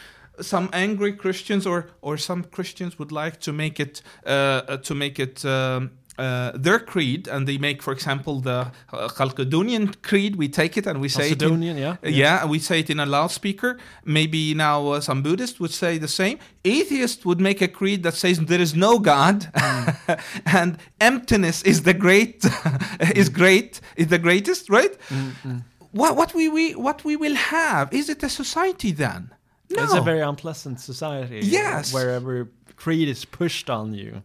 some 0.41 0.69
angry 0.73 1.13
christians 1.13 1.67
or 1.67 1.87
or 2.01 2.17
some 2.17 2.45
christians 2.45 2.99
would 2.99 3.13
like 3.13 3.39
to 3.41 3.53
make 3.53 3.81
it 3.81 4.03
uh, 4.27 4.77
to 4.79 4.95
make 4.95 5.19
it 5.19 5.45
um, 5.45 5.91
uh, 6.19 6.53
their 6.55 6.79
creed 6.79 7.27
and 7.29 7.47
they 7.49 7.57
make 7.57 7.83
for 7.83 7.93
example 7.93 8.41
the 8.41 8.71
uh, 8.93 9.09
Chalcedonian 9.09 9.95
creed 10.03 10.37
we 10.37 10.49
take 10.49 10.77
it 10.77 10.87
and 10.87 11.01
we 11.01 11.09
say 11.09 11.31
it 11.31 11.43
in, 11.43 11.63
yeah. 11.63 11.91
uh, 11.93 12.09
Yeah, 12.09 12.45
we 12.45 12.59
say 12.59 12.81
it 12.81 12.91
in 12.91 13.01
a 13.01 13.07
loudspeaker. 13.07 13.79
Maybe 14.05 14.53
now 14.53 14.89
uh, 14.89 15.01
some 15.01 15.23
Buddhists 15.23 15.59
would 15.61 15.71
say 15.71 15.97
the 15.99 16.09
same. 16.09 16.39
Atheists 16.65 17.25
would 17.25 17.41
make 17.41 17.63
a 17.63 17.69
creed 17.69 18.03
that 18.03 18.15
says 18.15 18.39
there 18.39 18.61
is 18.61 18.75
no 18.75 18.99
God, 18.99 19.49
and 20.45 20.77
emptiness 21.01 21.63
is 21.63 21.83
the 21.85 21.95
great, 21.95 22.45
is 23.15 23.31
great, 23.31 23.81
is 23.97 24.09
the 24.09 24.19
greatest, 24.19 24.69
right? 24.69 24.95
Mm, 25.09 25.63
What, 25.93 26.17
what 26.17 26.35
we, 26.35 26.49
we 26.49 26.75
what 26.75 27.03
we 27.05 27.17
will 27.17 27.35
have 27.35 27.93
is 27.93 28.09
it 28.09 28.23
a 28.23 28.29
society 28.29 28.93
then? 28.93 29.31
No. 29.71 29.85
It's 29.85 29.95
a 29.95 30.01
very 30.01 30.21
unpleasant 30.21 30.81
society. 30.81 31.41
Yes. 31.43 31.95
Wherever 31.95 32.49
creed 32.77 33.09
is 33.09 33.25
pushed 33.25 33.71
on 33.71 33.95
you. 33.95 34.23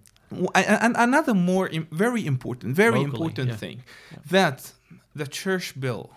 And 0.55 0.95
another 0.97 1.33
more 1.33 1.69
very 1.91 2.25
important, 2.25 2.75
very 2.75 2.99
Locally, 2.99 3.11
important 3.11 3.49
yeah. 3.49 3.55
thing 3.55 3.83
that 4.29 4.73
the 5.13 5.27
church 5.27 5.79
bill 5.79 6.09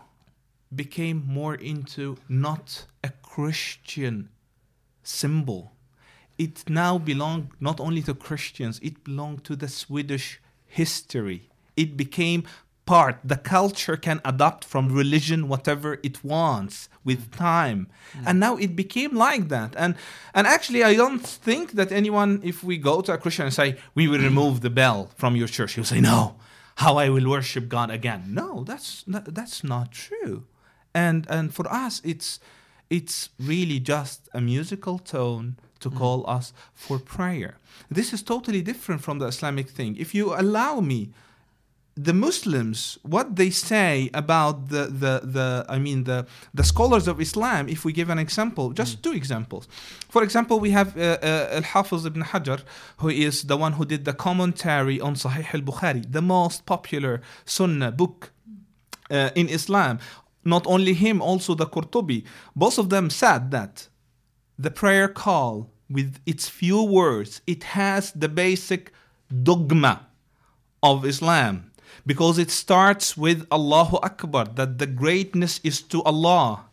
became 0.74 1.24
more 1.26 1.54
into 1.54 2.16
not 2.28 2.86
a 3.04 3.10
Christian 3.22 4.30
symbol. 5.02 5.72
It 6.38 6.68
now 6.68 6.98
belonged 6.98 7.50
not 7.60 7.80
only 7.80 8.02
to 8.02 8.14
Christians, 8.14 8.78
it 8.82 9.04
belonged 9.04 9.44
to 9.44 9.56
the 9.56 9.68
Swedish 9.68 10.40
history. 10.66 11.50
It 11.76 11.96
became 11.96 12.44
part. 12.88 13.16
The 13.22 13.36
culture 13.36 13.96
can 13.96 14.18
adopt 14.24 14.64
from 14.64 14.84
religion 15.02 15.46
whatever 15.52 15.90
it 16.02 16.24
wants 16.24 16.88
with 17.04 17.30
time. 17.36 17.80
And 18.26 18.40
now 18.40 18.56
it 18.56 18.74
became 18.82 19.12
like 19.14 19.48
that. 19.48 19.74
And 19.76 19.94
and 20.36 20.46
actually 20.46 20.82
I 20.90 20.94
don't 21.02 21.24
think 21.48 21.72
that 21.72 21.92
anyone, 21.92 22.40
if 22.42 22.64
we 22.64 22.78
go 22.90 22.94
to 23.02 23.12
a 23.12 23.18
Christian 23.18 23.44
and 23.46 23.54
say, 23.54 23.76
we 23.94 24.08
will 24.08 24.22
remove 24.30 24.54
the 24.60 24.74
bell 24.80 25.10
from 25.20 25.36
your 25.36 25.48
church, 25.56 25.74
he'll 25.74 25.92
say, 25.94 26.00
No, 26.00 26.20
how 26.76 26.92
I 27.04 27.08
will 27.14 27.28
worship 27.28 27.68
God 27.68 27.90
again. 27.90 28.22
No, 28.40 28.64
that's 28.64 28.90
not, 29.06 29.24
that's 29.38 29.62
not 29.62 29.86
true. 30.06 30.36
And 30.94 31.26
and 31.36 31.46
for 31.56 31.66
us 31.86 31.94
it's 32.12 32.40
it's 32.98 33.16
really 33.52 33.80
just 33.94 34.18
a 34.32 34.40
musical 34.40 34.96
tone 34.98 35.46
to 35.82 35.90
mm. 35.90 35.98
call 36.00 36.18
us 36.36 36.46
for 36.84 36.98
prayer. 36.98 37.52
This 37.98 38.12
is 38.14 38.22
totally 38.22 38.62
different 38.62 39.00
from 39.02 39.18
the 39.18 39.26
Islamic 39.34 39.68
thing. 39.76 39.90
If 40.04 40.14
you 40.14 40.24
allow 40.44 40.80
me, 40.80 41.00
the 42.00 42.12
Muslims, 42.12 42.96
what 43.02 43.34
they 43.34 43.50
say 43.50 44.08
about 44.14 44.68
the, 44.68 44.84
the, 44.84 45.20
the 45.24 45.66
I 45.68 45.78
mean 45.80 46.04
the, 46.04 46.26
the 46.54 46.62
scholars 46.62 47.08
of 47.08 47.20
Islam, 47.20 47.68
if 47.68 47.84
we 47.84 47.92
give 47.92 48.08
an 48.08 48.20
example, 48.20 48.72
just 48.72 49.02
two 49.02 49.12
examples. 49.12 49.66
For 50.08 50.22
example, 50.22 50.60
we 50.60 50.70
have 50.70 50.96
uh, 50.96 51.18
uh, 51.20 51.48
Al-Hafiz 51.52 52.06
ibn 52.06 52.22
Hajar, 52.22 52.62
who 52.98 53.08
is 53.08 53.44
the 53.44 53.56
one 53.56 53.72
who 53.72 53.84
did 53.84 54.04
the 54.04 54.12
commentary 54.12 55.00
on 55.00 55.16
Sahih 55.16 55.52
al-Bukhari, 55.52 56.04
the 56.10 56.22
most 56.22 56.66
popular 56.66 57.20
Sunnah 57.44 57.90
book 57.90 58.30
uh, 59.10 59.30
in 59.34 59.48
Islam. 59.48 59.98
Not 60.44 60.66
only 60.68 60.94
him, 60.94 61.20
also 61.20 61.56
the 61.56 61.66
Qurtubi. 61.66 62.24
Both 62.54 62.78
of 62.78 62.90
them 62.90 63.10
said 63.10 63.50
that 63.50 63.88
the 64.56 64.70
prayer 64.70 65.08
call 65.08 65.72
with 65.90 66.20
its 66.26 66.48
few 66.48 66.84
words, 66.84 67.40
it 67.46 67.64
has 67.64 68.12
the 68.12 68.28
basic 68.28 68.92
dogma 69.42 70.06
of 70.80 71.04
Islam 71.04 71.67
because 72.08 72.38
it 72.38 72.50
starts 72.50 73.18
with 73.18 73.46
Allahu 73.52 73.98
Akbar, 74.02 74.46
that 74.54 74.78
the 74.78 74.86
greatness 74.86 75.60
is 75.62 75.82
to 75.92 76.02
Allah. 76.04 76.64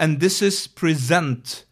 And 0.00 0.18
this 0.18 0.42
is 0.42 0.66
present 0.66 1.64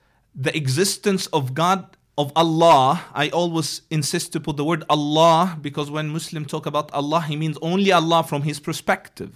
the 0.46 0.56
existence 0.56 1.26
of 1.38 1.52
God 1.52 1.96
of 2.16 2.30
Allah. 2.36 3.02
I 3.12 3.28
always 3.30 3.82
insist 3.90 4.32
to 4.34 4.40
put 4.40 4.56
the 4.56 4.64
word 4.64 4.84
Allah 4.88 5.58
because 5.60 5.90
when 5.90 6.10
Muslim 6.10 6.44
talk 6.44 6.64
about 6.64 6.92
Allah, 6.92 7.22
he 7.22 7.34
means 7.34 7.58
only 7.60 7.90
Allah 7.90 8.22
from 8.22 8.42
his 8.42 8.60
perspective. 8.60 9.32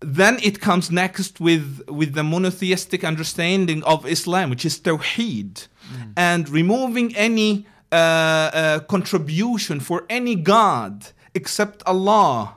Then 0.00 0.38
it 0.42 0.60
comes 0.60 0.90
next 0.90 1.38
with, 1.38 1.82
with 1.88 2.14
the 2.14 2.24
monotheistic 2.24 3.04
understanding 3.04 3.84
of 3.84 4.04
Islam, 4.06 4.50
which 4.50 4.64
is 4.64 4.80
Tawheed, 4.80 5.68
and 6.16 6.48
removing 6.48 7.14
any 7.14 7.66
uh, 7.92 7.94
uh, 7.94 8.80
contribution 8.80 9.78
for 9.78 10.04
any 10.08 10.34
God 10.34 11.12
except 11.34 11.82
Allah. 11.86 12.56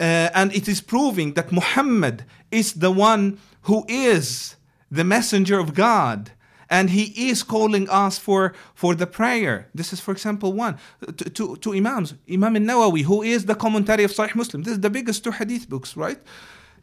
Uh, 0.00 0.30
and 0.34 0.54
it 0.54 0.68
is 0.68 0.80
proving 0.80 1.34
that 1.34 1.52
Muhammad 1.52 2.24
is 2.50 2.74
the 2.74 2.90
one 2.90 3.38
who 3.62 3.84
is 3.88 4.56
the 4.90 5.04
messenger 5.04 5.58
of 5.58 5.74
God. 5.74 6.32
And 6.68 6.88
he 6.90 7.28
is 7.28 7.42
calling 7.42 7.88
us 7.90 8.16
for, 8.18 8.54
for 8.74 8.94
the 8.94 9.06
prayer. 9.06 9.68
This 9.74 9.92
is, 9.92 10.00
for 10.00 10.12
example, 10.12 10.54
one. 10.54 10.78
To, 11.06 11.30
to, 11.30 11.56
to 11.56 11.74
Imams. 11.74 12.14
Imam 12.30 12.56
al-Nawawi, 12.56 13.02
who 13.02 13.22
is 13.22 13.44
the 13.44 13.54
commentary 13.54 14.04
of 14.04 14.10
Sahih 14.10 14.34
Muslim. 14.34 14.62
This 14.62 14.72
is 14.72 14.80
the 14.80 14.88
biggest 14.88 15.22
two 15.22 15.32
hadith 15.32 15.68
books, 15.68 15.96
right? 15.98 16.18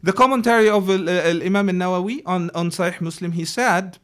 The 0.02 0.12
commentary 0.12 0.68
of 0.70 0.88
uh, 0.88 0.92
Imam 0.94 1.68
al-Nawawi 1.68 2.22
on, 2.24 2.50
on 2.54 2.70
Sahih 2.70 3.00
Muslim, 3.00 3.32
he 3.32 3.44
said, 3.44 3.98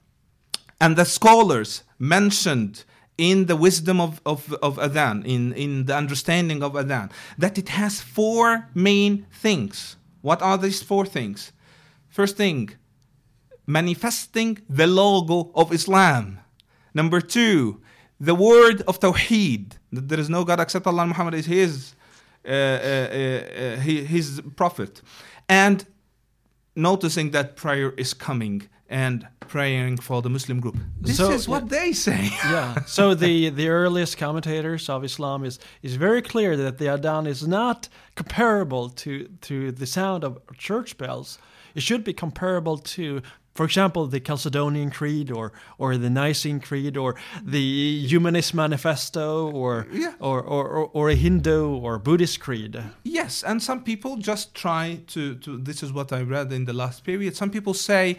and 0.80 0.96
the 0.96 1.04
scholars 1.04 1.84
mentioned 1.98 2.84
in 3.18 3.46
the 3.46 3.56
wisdom 3.56 4.00
of, 4.00 4.20
of, 4.26 4.52
of 4.62 4.76
Adhan, 4.76 5.24
in, 5.24 5.52
in 5.54 5.86
the 5.86 5.96
understanding 5.96 6.62
of 6.62 6.72
Adhan, 6.74 7.10
that 7.38 7.56
it 7.58 7.70
has 7.70 8.00
four 8.00 8.68
main 8.74 9.26
things. 9.32 9.96
What 10.20 10.42
are 10.42 10.58
these 10.58 10.82
four 10.82 11.06
things? 11.06 11.52
First 12.08 12.36
thing, 12.36 12.70
manifesting 13.66 14.58
the 14.68 14.86
logo 14.86 15.50
of 15.54 15.72
Islam. 15.72 16.38
Number 16.94 17.20
two, 17.20 17.80
the 18.20 18.34
word 18.34 18.82
of 18.88 19.00
Tawheed, 19.00 19.72
that 19.92 20.08
there 20.08 20.20
is 20.20 20.30
no 20.30 20.44
God 20.44 20.60
except 20.60 20.86
Allah, 20.86 21.06
Muhammad 21.06 21.34
is 21.34 21.46
his, 21.46 21.94
uh, 22.44 22.50
uh, 22.50 22.52
uh, 22.52 23.76
his 23.76 24.40
prophet. 24.56 25.02
And 25.48 25.86
noticing 26.74 27.30
that 27.30 27.56
prayer 27.56 27.92
is 27.92 28.14
coming 28.14 28.68
and 28.88 29.26
praying 29.48 29.98
for 29.98 30.22
the 30.22 30.28
Muslim 30.30 30.60
group. 30.60 30.76
This 31.00 31.16
So- 31.16 31.30
is 31.32 31.48
what 31.48 31.68
they 31.68 31.92
say. 31.92 32.22
yeah. 32.54 32.82
So 32.86 33.14
the 33.14 33.50
the 33.50 33.68
earliest 33.68 34.18
commentators 34.18 34.88
of 34.88 35.04
Islam 35.04 35.44
is 35.44 35.58
is 35.82 35.94
very 35.96 36.22
clear 36.22 36.56
that 36.56 36.78
the 36.78 36.86
adhan 36.96 37.26
is 37.26 37.42
not 37.46 37.88
comparable 38.14 38.90
to 39.02 39.10
to 39.48 39.72
the 39.72 39.86
sound 39.86 40.24
of 40.24 40.38
church 40.58 40.96
bells. 40.98 41.38
It 41.74 41.82
should 41.82 42.04
be 42.04 42.12
comparable 42.12 42.78
to 42.96 43.20
for 43.54 43.64
example, 43.64 44.06
the 44.06 44.20
Chalcedonian 44.20 44.90
Creed 44.92 45.30
or 45.30 45.50
or 45.78 45.96
the 45.96 46.10
Nicene 46.10 46.60
Creed 46.60 46.96
or 46.96 47.14
the 47.54 48.06
Humanist 48.12 48.52
Manifesto 48.54 49.50
or 49.50 49.86
Yeah. 49.92 50.12
or, 50.20 50.38
or, 50.42 50.64
or, 50.68 50.90
or 50.92 51.08
a 51.10 51.14
Hindu 51.14 51.60
or 51.84 51.98
Buddhist 51.98 52.38
creed. 52.38 52.76
Yes, 53.02 53.42
and 53.42 53.62
some 53.62 53.82
people 53.82 54.12
just 54.30 54.54
try 54.54 55.00
to, 55.14 55.22
to. 55.36 55.56
This 55.56 55.82
is 55.82 55.90
what 55.90 56.12
I 56.12 56.20
read 56.20 56.52
in 56.52 56.66
the 56.66 56.72
last 56.74 57.02
period. 57.04 57.34
Some 57.34 57.50
people 57.50 57.72
say 57.74 58.16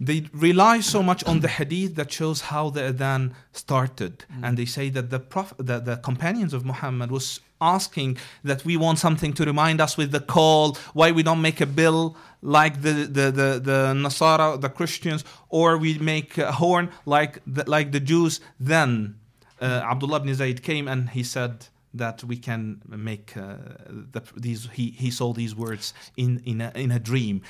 they 0.00 0.26
rely 0.32 0.80
so 0.80 1.02
much 1.02 1.24
on 1.24 1.40
the 1.40 1.48
hadith 1.48 1.96
that 1.96 2.12
shows 2.12 2.42
how 2.42 2.70
the 2.70 2.92
adhan 2.92 3.32
started, 3.52 4.24
and 4.42 4.56
they 4.56 4.64
say 4.64 4.90
that 4.90 5.10
the 5.10 5.18
prof, 5.18 5.52
the, 5.56 5.80
the 5.80 5.96
companions 5.96 6.54
of 6.54 6.64
Muhammad 6.64 7.10
was 7.10 7.40
asking 7.60 8.16
that 8.44 8.64
we 8.64 8.76
want 8.76 8.98
something 8.98 9.32
to 9.32 9.44
remind 9.44 9.80
us 9.80 9.96
with 9.96 10.12
the 10.12 10.20
call. 10.20 10.76
Why 10.92 11.10
we 11.10 11.24
don't 11.24 11.42
make 11.42 11.60
a 11.60 11.66
bill 11.66 12.16
like 12.42 12.82
the 12.82 12.92
the 12.92 13.30
the, 13.30 13.60
the 13.62 13.92
Nasara, 13.94 14.60
the 14.60 14.68
Christians, 14.68 15.24
or 15.48 15.76
we 15.76 15.98
make 15.98 16.38
a 16.38 16.52
horn 16.52 16.90
like 17.04 17.40
the, 17.46 17.68
like 17.68 17.90
the 17.90 18.00
Jews. 18.00 18.40
Then 18.60 19.16
uh, 19.60 19.82
Abdullah 19.90 20.18
ibn 20.18 20.34
Zayd 20.34 20.62
came 20.62 20.86
and 20.86 21.10
he 21.10 21.24
said 21.24 21.66
that 21.94 22.22
we 22.24 22.36
can 22.36 22.82
make 22.86 23.36
uh, 23.36 23.56
the, 23.88 24.22
these. 24.36 24.68
He, 24.72 24.90
he 24.90 25.10
saw 25.10 25.32
these 25.32 25.54
words 25.54 25.94
in 26.16 26.42
in 26.44 26.60
a, 26.60 26.72
in 26.74 26.90
a 26.90 26.98
dream. 26.98 27.42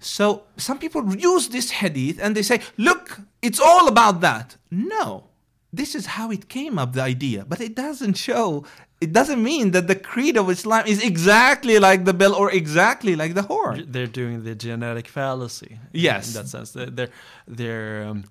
So 0.00 0.44
some 0.56 0.78
people 0.78 1.16
use 1.16 1.48
this 1.48 1.70
hadith 1.70 2.18
and 2.20 2.36
they 2.36 2.42
say, 2.42 2.60
"Look, 2.76 3.20
it's 3.42 3.60
all 3.60 3.88
about 3.88 4.20
that." 4.20 4.56
No, 4.70 5.24
this 5.72 5.94
is 5.94 6.06
how 6.06 6.30
it 6.30 6.48
came 6.48 6.78
up, 6.78 6.92
the 6.92 7.02
idea, 7.02 7.44
but 7.46 7.60
it 7.60 7.74
doesn't 7.74 8.14
show. 8.14 8.64
It 9.00 9.12
doesn't 9.12 9.42
mean 9.42 9.72
that 9.72 9.88
the 9.88 9.94
creed 9.94 10.36
of 10.38 10.48
Islam 10.48 10.86
is 10.86 11.02
exactly 11.02 11.78
like 11.78 12.06
the 12.06 12.14
bell 12.14 12.34
or 12.34 12.50
exactly 12.50 13.14
like 13.14 13.34
the 13.34 13.42
horn. 13.42 13.86
They're 13.88 14.06
doing 14.06 14.44
the 14.44 14.54
genetic 14.54 15.06
fallacy. 15.06 15.78
Yes. 15.92 16.28
in 16.28 16.34
that 16.34 16.48
sense, 16.48 16.70
they're 16.72 17.10
they're, 17.46 18.04
um, 18.04 18.24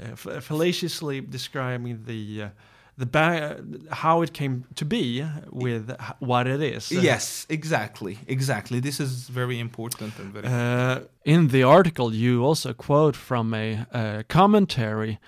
uh, 0.00 0.40
fallaciously 0.40 1.20
describing 1.20 2.04
the. 2.06 2.42
Uh, 2.42 2.48
the 2.96 3.06
ba- 3.06 3.62
how 3.90 4.22
it 4.22 4.32
came 4.32 4.64
to 4.74 4.84
be 4.84 5.24
with 5.50 5.90
what 6.18 6.46
it 6.46 6.60
is. 6.62 6.90
Yes, 6.90 7.46
exactly, 7.48 8.18
exactly. 8.26 8.80
This 8.80 9.00
is 9.00 9.28
very 9.28 9.58
important 9.58 10.18
and 10.18 10.32
very. 10.32 10.46
Uh, 10.46 11.00
in 11.24 11.48
the 11.48 11.62
article, 11.62 12.14
you 12.14 12.44
also 12.44 12.72
quote 12.72 13.16
from 13.16 13.54
a, 13.54 13.86
uh 13.92 14.22
commentary 14.28 15.18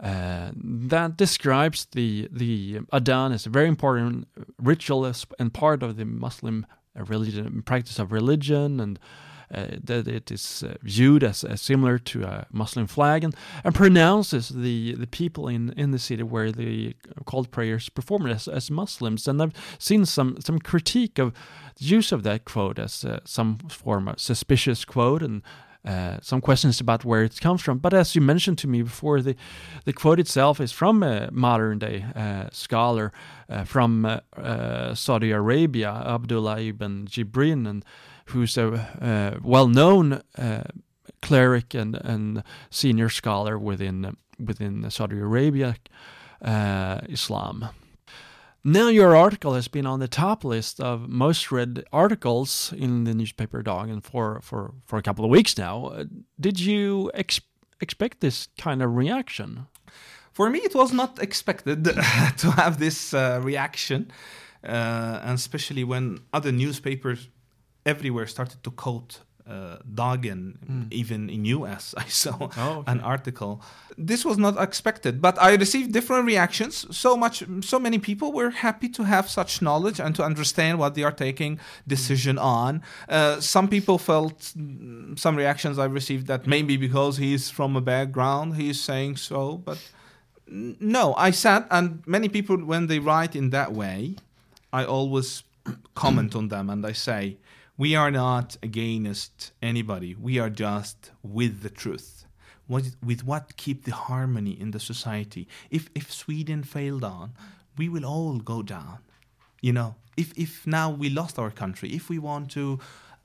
uh, 0.00 0.50
that 0.54 1.16
describes 1.16 1.86
the 1.92 2.28
the 2.30 2.80
adhan 2.92 3.32
as 3.32 3.46
a 3.46 3.50
very 3.50 3.68
important 3.68 4.28
ritual 4.58 5.10
and 5.38 5.54
part 5.54 5.82
of 5.82 5.96
the 5.96 6.04
Muslim 6.04 6.66
religion, 6.94 7.62
practice 7.62 7.98
of 7.98 8.12
religion, 8.12 8.80
and 8.80 8.98
that 9.50 10.08
it 10.08 10.30
is 10.30 10.62
uh, 10.62 10.74
viewed 10.82 11.22
as, 11.22 11.44
as 11.44 11.60
similar 11.60 11.98
to 11.98 12.24
a 12.24 12.46
Muslim 12.50 12.86
flag, 12.86 13.24
and, 13.24 13.34
and 13.64 13.74
pronounces 13.74 14.48
the, 14.48 14.94
the 14.94 15.06
people 15.06 15.48
in, 15.48 15.72
in 15.76 15.90
the 15.90 15.98
city 15.98 16.22
where 16.22 16.52
the 16.52 16.94
called 17.24 17.50
prayers 17.50 17.88
performed 17.88 18.30
as, 18.30 18.48
as 18.48 18.70
Muslims. 18.70 19.28
And 19.28 19.42
I've 19.42 19.52
seen 19.78 20.06
some 20.06 20.40
some 20.40 20.58
critique 20.58 21.18
of 21.18 21.32
the 21.78 21.84
use 21.84 22.12
of 22.12 22.22
that 22.22 22.44
quote 22.44 22.78
as 22.78 23.04
uh, 23.04 23.20
some 23.24 23.58
form 23.68 24.08
of 24.08 24.20
suspicious 24.20 24.84
quote 24.84 25.22
and 25.22 25.42
uh, 25.86 26.18
some 26.20 26.40
questions 26.40 26.80
about 26.80 27.04
where 27.04 27.22
it 27.22 27.40
comes 27.40 27.62
from. 27.62 27.78
But 27.78 27.94
as 27.94 28.14
you 28.16 28.20
mentioned 28.20 28.58
to 28.58 28.68
me 28.68 28.82
before, 28.82 29.20
the 29.20 29.36
the 29.84 29.92
quote 29.92 30.18
itself 30.18 30.60
is 30.60 30.72
from 30.72 31.02
a 31.02 31.30
modern 31.30 31.78
day 31.78 32.04
uh, 32.14 32.48
scholar 32.50 33.12
uh, 33.48 33.64
from 33.64 34.04
uh, 34.04 34.20
uh, 34.36 34.94
Saudi 34.94 35.30
Arabia, 35.30 35.90
Abdullah 35.90 36.60
ibn 36.60 37.06
Jibrin, 37.06 37.68
and 37.68 37.84
who's 38.26 38.58
a 38.58 38.66
uh, 39.00 39.38
well 39.42 39.68
known 39.68 40.22
cleric 41.22 41.74
and, 41.74 41.94
and 41.96 42.42
senior 42.70 43.08
scholar 43.08 43.58
within 43.58 44.16
within 44.38 44.90
Saudi 44.90 45.18
Arabia 45.18 45.76
Islam. 47.08 47.68
Now 48.68 48.88
your 48.88 49.14
article 49.14 49.54
has 49.54 49.68
been 49.68 49.86
on 49.86 50.00
the 50.00 50.08
top 50.08 50.42
list 50.42 50.80
of 50.80 51.08
most 51.08 51.52
read 51.52 51.84
articles 51.92 52.72
in 52.76 53.04
the 53.04 53.14
newspaper 53.14 53.62
Dagen 53.62 54.00
for, 54.02 54.40
for, 54.42 54.74
for 54.84 54.98
a 54.98 55.02
couple 55.02 55.24
of 55.24 55.30
weeks 55.30 55.56
now. 55.56 55.86
Uh, 55.86 56.04
Did 56.40 56.58
you 56.58 57.12
ex- 57.14 57.40
expect 57.80 58.18
this 58.18 58.48
kind 58.58 58.82
of 58.82 58.96
reaction? 58.96 59.68
For 60.32 60.50
me, 60.50 60.58
it 60.58 60.74
was 60.74 60.92
not 60.92 61.22
expected 61.22 61.84
to 62.38 62.50
have 62.56 62.80
this 62.80 63.14
uh, 63.14 63.40
reaction, 63.40 64.10
uh, 64.64 65.20
and 65.22 65.34
especially 65.34 65.84
when 65.84 66.22
other 66.32 66.50
newspapers 66.50 67.28
everywhere 67.84 68.26
started 68.26 68.64
to 68.64 68.72
quote 68.72 69.20
uh, 69.48 69.76
Dagen, 69.94 70.88
even 70.90 71.30
in 71.30 71.44
US. 71.56 71.94
I 72.04 72.04
saw 72.08 72.48
Oh, 72.56 72.78
okay. 72.80 72.92
an 72.92 73.00
article. 73.00 73.60
This 73.96 74.24
was 74.24 74.36
not 74.38 74.60
expected, 74.60 75.20
but 75.22 75.40
I 75.40 75.54
received 75.54 75.92
different 75.92 76.26
reactions. 76.26 76.84
So 76.96 77.16
much, 77.16 77.44
so 77.60 77.78
many 77.78 77.98
people 77.98 78.32
were 78.32 78.50
happy 78.50 78.88
to 78.90 79.04
have 79.04 79.28
such 79.30 79.62
knowledge 79.62 80.00
and 80.00 80.14
to 80.16 80.22
understand 80.24 80.78
what 80.78 80.94
they 80.94 81.04
are 81.04 81.12
taking 81.12 81.58
decision 81.86 82.38
on. 82.38 82.82
Uh, 83.08 83.40
some 83.40 83.68
people 83.68 83.98
felt 83.98 84.38
mm, 84.58 85.18
some 85.18 85.36
reactions 85.36 85.78
I 85.78 85.84
received 85.86 86.26
that 86.26 86.46
maybe 86.46 86.76
because 86.76 87.16
he's 87.16 87.48
from 87.50 87.76
a 87.76 87.80
background, 87.80 88.56
he's 88.56 88.80
saying 88.80 89.16
so, 89.16 89.58
but 89.58 89.78
no, 90.48 91.14
I 91.14 91.30
said, 91.32 91.64
and 91.70 92.02
many 92.06 92.28
people 92.28 92.56
when 92.64 92.86
they 92.86 92.98
write 92.98 93.34
in 93.34 93.50
that 93.50 93.72
way, 93.72 94.16
I 94.72 94.84
always 94.84 95.42
comment 95.94 96.34
on 96.36 96.48
them 96.48 96.70
and 96.70 96.84
I 96.86 96.92
say, 96.92 97.36
we 97.78 97.94
are 97.94 98.10
not 98.10 98.56
against 98.62 99.52
anybody. 99.60 100.14
We 100.14 100.38
are 100.38 100.50
just 100.50 101.10
with 101.22 101.62
the 101.62 101.70
truth. 101.70 102.24
What, 102.66 102.84
with 103.04 103.24
what 103.24 103.56
keep 103.56 103.84
the 103.84 103.92
harmony 103.92 104.58
in 104.58 104.72
the 104.72 104.80
society. 104.80 105.46
If 105.70 105.88
if 105.94 106.12
Sweden 106.12 106.64
failed 106.64 107.04
on, 107.04 107.34
we 107.78 107.88
will 107.88 108.04
all 108.04 108.38
go 108.38 108.62
down. 108.62 108.98
You 109.60 109.72
know, 109.72 109.94
if 110.16 110.32
if 110.36 110.66
now 110.66 110.90
we 110.90 111.08
lost 111.08 111.38
our 111.38 111.50
country, 111.50 111.90
if 111.90 112.08
we 112.08 112.18
want 112.18 112.50
to 112.52 112.80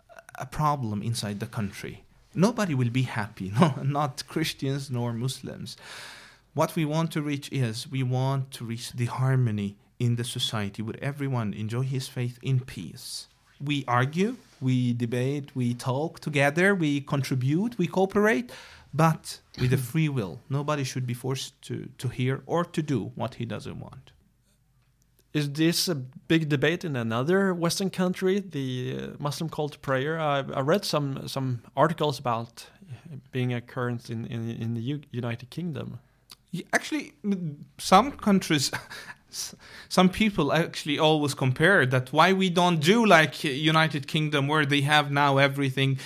uh, 0.09 0.21
a 0.39 0.45
problem 0.45 1.01
inside 1.01 1.39
the 1.39 1.47
country, 1.47 2.03
nobody 2.35 2.75
will 2.75 2.91
be 2.91 3.03
happy. 3.03 3.51
No, 3.59 3.73
not 3.83 4.27
Christians 4.27 4.91
nor 4.91 5.13
Muslims. 5.13 5.75
What 6.53 6.75
we 6.75 6.85
want 6.85 7.11
to 7.11 7.21
reach 7.21 7.49
is 7.51 7.89
we 7.89 8.03
want 8.03 8.51
to 8.51 8.65
reach 8.65 8.91
the 8.91 9.05
harmony 9.05 9.77
in 9.99 10.17
the 10.17 10.25
society 10.25 10.81
where 10.81 11.01
everyone 11.01 11.53
enjoy 11.53 11.83
his 11.83 12.07
faith 12.09 12.37
in 12.41 12.59
peace. 12.59 13.27
We 13.63 13.83
argue, 13.87 14.35
we 14.59 14.93
debate, 14.93 15.55
we 15.55 15.73
talk 15.73 16.19
together, 16.19 16.75
we 16.75 17.01
contribute, 17.01 17.77
we 17.77 17.87
cooperate, 17.87 18.51
but 18.93 19.39
with 19.59 19.73
a 19.73 19.77
free 19.91 20.09
will. 20.09 20.39
Nobody 20.49 20.83
should 20.83 21.05
be 21.07 21.13
forced 21.13 21.61
to, 21.63 21.89
to 21.97 22.07
hear 22.07 22.41
or 22.45 22.65
to 22.65 22.81
do 22.81 23.11
what 23.15 23.35
he 23.35 23.45
doesn't 23.45 23.79
want. 23.79 24.11
Is 25.33 25.49
this 25.53 25.87
a 25.87 25.95
big 25.95 26.49
debate 26.49 26.83
in 26.83 26.95
another 26.97 27.53
Western 27.53 27.89
country, 27.89 28.39
the 28.41 28.97
uh, 28.99 29.07
Muslim 29.17 29.49
call 29.49 29.69
to 29.69 29.79
prayer? 29.79 30.19
I, 30.19 30.39
I 30.39 30.59
read 30.59 30.83
some 30.83 31.25
some 31.29 31.61
articles 31.75 32.19
about 32.19 32.65
being 33.31 33.53
occurrence 33.53 34.09
in, 34.09 34.25
in, 34.25 34.49
in 34.49 34.73
the 34.73 34.81
U- 34.81 35.01
United 35.11 35.49
Kingdom. 35.49 35.99
Actually, 36.73 37.13
some 37.77 38.11
countries, 38.11 38.71
some 39.89 40.09
people 40.09 40.51
actually 40.53 40.99
always 40.99 41.33
compare 41.33 41.85
that 41.85 42.11
why 42.11 42.33
we 42.33 42.49
don't 42.49 42.79
do 42.79 43.05
like 43.05 43.43
United 43.43 44.03
Kingdom, 44.07 44.47
where 44.47 44.65
they 44.65 44.81
have 44.81 45.11
now 45.11 45.37
everything, 45.37 45.99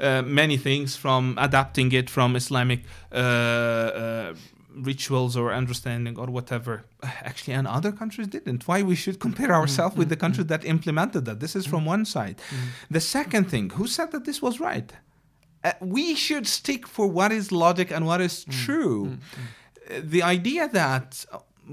uh, 0.00 0.22
many 0.22 0.56
things 0.56 0.96
from 0.96 1.36
adapting 1.38 1.92
it 1.92 2.10
from 2.10 2.36
Islamic 2.36 2.80
uh, 3.12 3.16
uh, 3.16 4.34
rituals 4.74 5.36
or 5.36 5.52
understanding 5.52 6.18
or 6.18 6.26
whatever. 6.26 6.84
Actually, 7.02 7.54
and 7.58 7.66
other 7.66 7.92
countries 7.92 8.28
didn't. 8.28 8.66
Why 8.68 8.82
we 8.82 8.96
should 8.96 9.18
compare 9.18 9.52
ourselves 9.52 9.96
with 9.96 10.08
the 10.08 10.16
countries 10.16 10.46
that 10.46 10.64
implemented 10.64 11.24
that? 11.26 11.40
This 11.40 11.54
is 11.54 11.66
from 11.66 11.84
one 11.84 12.04
side. 12.04 12.36
The 12.90 13.00
second 13.00 13.44
thing, 13.50 13.70
who 13.70 13.86
said 13.86 14.10
that 14.12 14.24
this 14.24 14.40
was 14.40 14.60
right? 14.60 14.90
Uh, 15.64 15.72
we 15.80 16.06
should 16.14 16.46
stick 16.46 16.88
for 16.88 17.06
what 17.06 17.30
is 17.30 17.52
logic 17.52 17.88
and 17.92 18.04
what 18.06 18.20
is 18.20 18.44
true. 18.64 19.00
Uh, 19.06 20.00
The 20.16 20.22
idea 20.22 20.68
that 20.68 21.08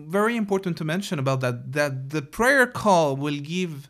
very 0.07 0.35
important 0.35 0.77
to 0.77 0.83
mention 0.83 1.19
about 1.19 1.41
that 1.41 1.73
that 1.73 2.09
the 2.09 2.21
prayer 2.21 2.67
call 2.67 3.15
will 3.15 3.39
give 3.39 3.89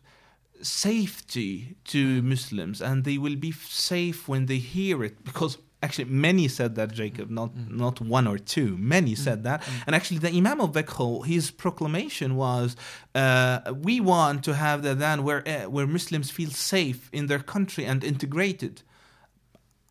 safety 0.61 1.75
to 1.85 2.21
Muslims 2.21 2.81
and 2.81 3.03
they 3.03 3.17
will 3.17 3.35
be 3.35 3.51
safe 3.51 4.27
when 4.27 4.45
they 4.47 4.57
hear 4.57 5.03
it. 5.03 5.23
Because 5.23 5.57
actually 5.81 6.05
many 6.05 6.47
said 6.47 6.75
that 6.75 6.91
Jakob 6.91 7.29
not 7.29 7.55
not 7.55 8.01
one 8.01 8.27
or 8.27 8.37
two 8.37 8.77
many 8.77 9.15
said 9.15 9.43
that. 9.43 9.63
And 9.85 9.95
actually 9.95 10.19
the 10.19 10.31
Imam 10.31 10.59
of 10.61 10.71
Bekhol 10.73 11.25
his 11.25 11.51
proclamation 11.51 12.35
was 12.35 12.75
uh, 13.15 13.59
we 13.73 13.99
want 13.99 14.43
to 14.43 14.53
have 14.55 14.83
the 14.83 14.95
then 14.95 15.23
where 15.23 15.47
uh, 15.47 15.69
where 15.69 15.87
Muslims 15.87 16.29
feel 16.31 16.51
safe 16.51 17.09
in 17.13 17.27
their 17.27 17.39
country 17.39 17.85
and 17.85 18.03
integrated 18.03 18.83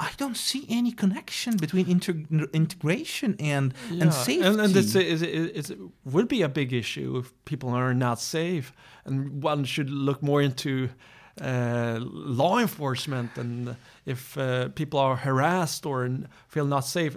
I 0.01 0.11
don't 0.17 0.37
see 0.37 0.65
any 0.69 0.93
connection 0.93 1.57
between 1.57 1.87
integ- 1.87 2.53
integration 2.53 3.35
and 3.41 3.75
and 3.91 4.15
safety. 4.15 4.47
And, 4.47 4.61
and 4.61 4.77
it's, 4.77 4.95
it's, 4.95 5.23
it's, 5.23 5.71
it 5.71 5.79
would 6.05 6.29
be 6.29 6.43
a 6.43 6.49
big 6.49 6.73
issue 6.73 7.17
if 7.19 7.33
people 7.45 7.71
are 7.71 7.93
not 7.95 8.21
safe, 8.21 8.73
and 9.05 9.43
one 9.43 9.65
should 9.65 9.91
look 9.91 10.23
more 10.23 10.41
into 10.41 10.91
uh, 11.40 11.98
law 12.38 12.59
enforcement 12.59 13.31
and 13.38 13.77
if 14.07 14.37
uh, 14.37 14.68
people 14.74 14.98
are 14.98 15.16
harassed 15.16 15.87
or 15.87 16.05
n- 16.05 16.29
feel 16.48 16.64
not 16.66 16.85
safe, 16.85 17.16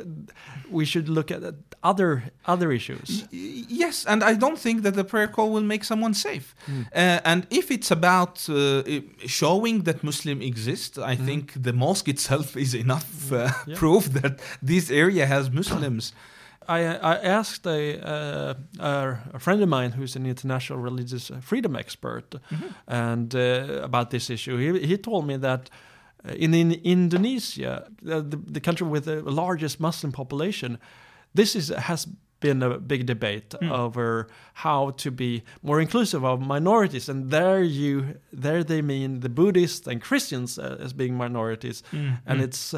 we 0.69 0.86
should 0.86 1.07
look 1.10 1.31
at 1.31 1.41
other 1.84 2.23
other 2.47 2.71
issues. 2.71 3.23
Y- 3.31 3.65
Yes, 3.84 4.05
and 4.05 4.23
I 4.23 4.36
don't 4.36 4.60
think 4.60 4.84
that 4.84 4.93
the 4.93 5.03
prayer 5.03 5.27
call 5.27 5.49
will 5.51 5.63
make 5.65 5.84
someone 5.84 6.13
safe. 6.13 6.53
Mm. 6.67 6.86
Uh, 6.95 7.19
and 7.25 7.47
if 7.49 7.71
it's 7.71 7.91
about 7.91 8.47
uh, 8.49 8.84
showing 9.25 9.84
that 9.84 10.03
Muslim 10.03 10.41
exist, 10.41 10.97
I 10.97 11.15
think 11.15 11.53
the 11.63 11.73
mosque 11.73 12.07
itself 12.10 12.55
is 12.55 12.73
enough 12.73 13.31
uh, 13.31 13.38
Yeah. 13.67 13.75
proof 13.81 14.05
that 14.21 14.39
this 14.62 14.91
area 14.91 15.25
has 15.25 15.49
Muslims. 15.49 16.13
I, 16.67 16.80
I 16.84 17.15
asked 17.17 17.65
a, 17.65 18.00
uh, 18.08 18.54
a, 18.80 19.17
a 19.34 19.39
friend 19.39 19.62
of 19.62 19.69
mine 19.69 19.91
who's 19.91 20.15
an 20.15 20.26
international 20.26 20.80
religious 20.80 21.32
freedom 21.41 21.76
expert 21.76 22.36
and 22.88 23.34
uh, 23.36 23.82
about 23.84 24.12
this 24.12 24.30
issue. 24.30 24.58
He, 24.58 24.88
he 24.88 24.97
told 24.97 25.26
me 25.26 25.38
that 25.38 25.69
uh, 26.24 26.34
in, 26.34 26.54
in 26.54 26.71
Indonesia, 26.84 27.89
the, 28.02 28.21
the, 28.21 28.38
the 28.38 28.60
country 28.60 28.88
with 28.88 29.06
the 29.06 29.21
largest 29.21 29.80
Muslim 29.80 30.12
population, 30.12 30.78
this 31.34 31.56
is 31.56 31.69
has 31.69 32.08
been 32.39 32.63
a 32.63 32.80
big 32.80 33.06
debate 33.06 33.54
over 33.71 34.28
how 34.54 34.89
to 34.97 35.12
be 35.12 35.43
more 35.62 35.80
inclusive 35.80 36.26
of 36.26 36.41
minorities, 36.41 37.10
and 37.10 37.30
there 37.32 37.62
you 37.63 38.15
there 38.34 38.63
they 38.63 38.82
mean 38.82 39.19
the 39.19 39.30
Buddhists 39.30 39.88
and 39.88 40.02
Christians 40.02 40.58
uh, 40.58 40.78
as 40.80 40.93
being 40.93 41.15
minorities, 41.15 41.84
and 42.26 42.41
it's. 42.41 42.74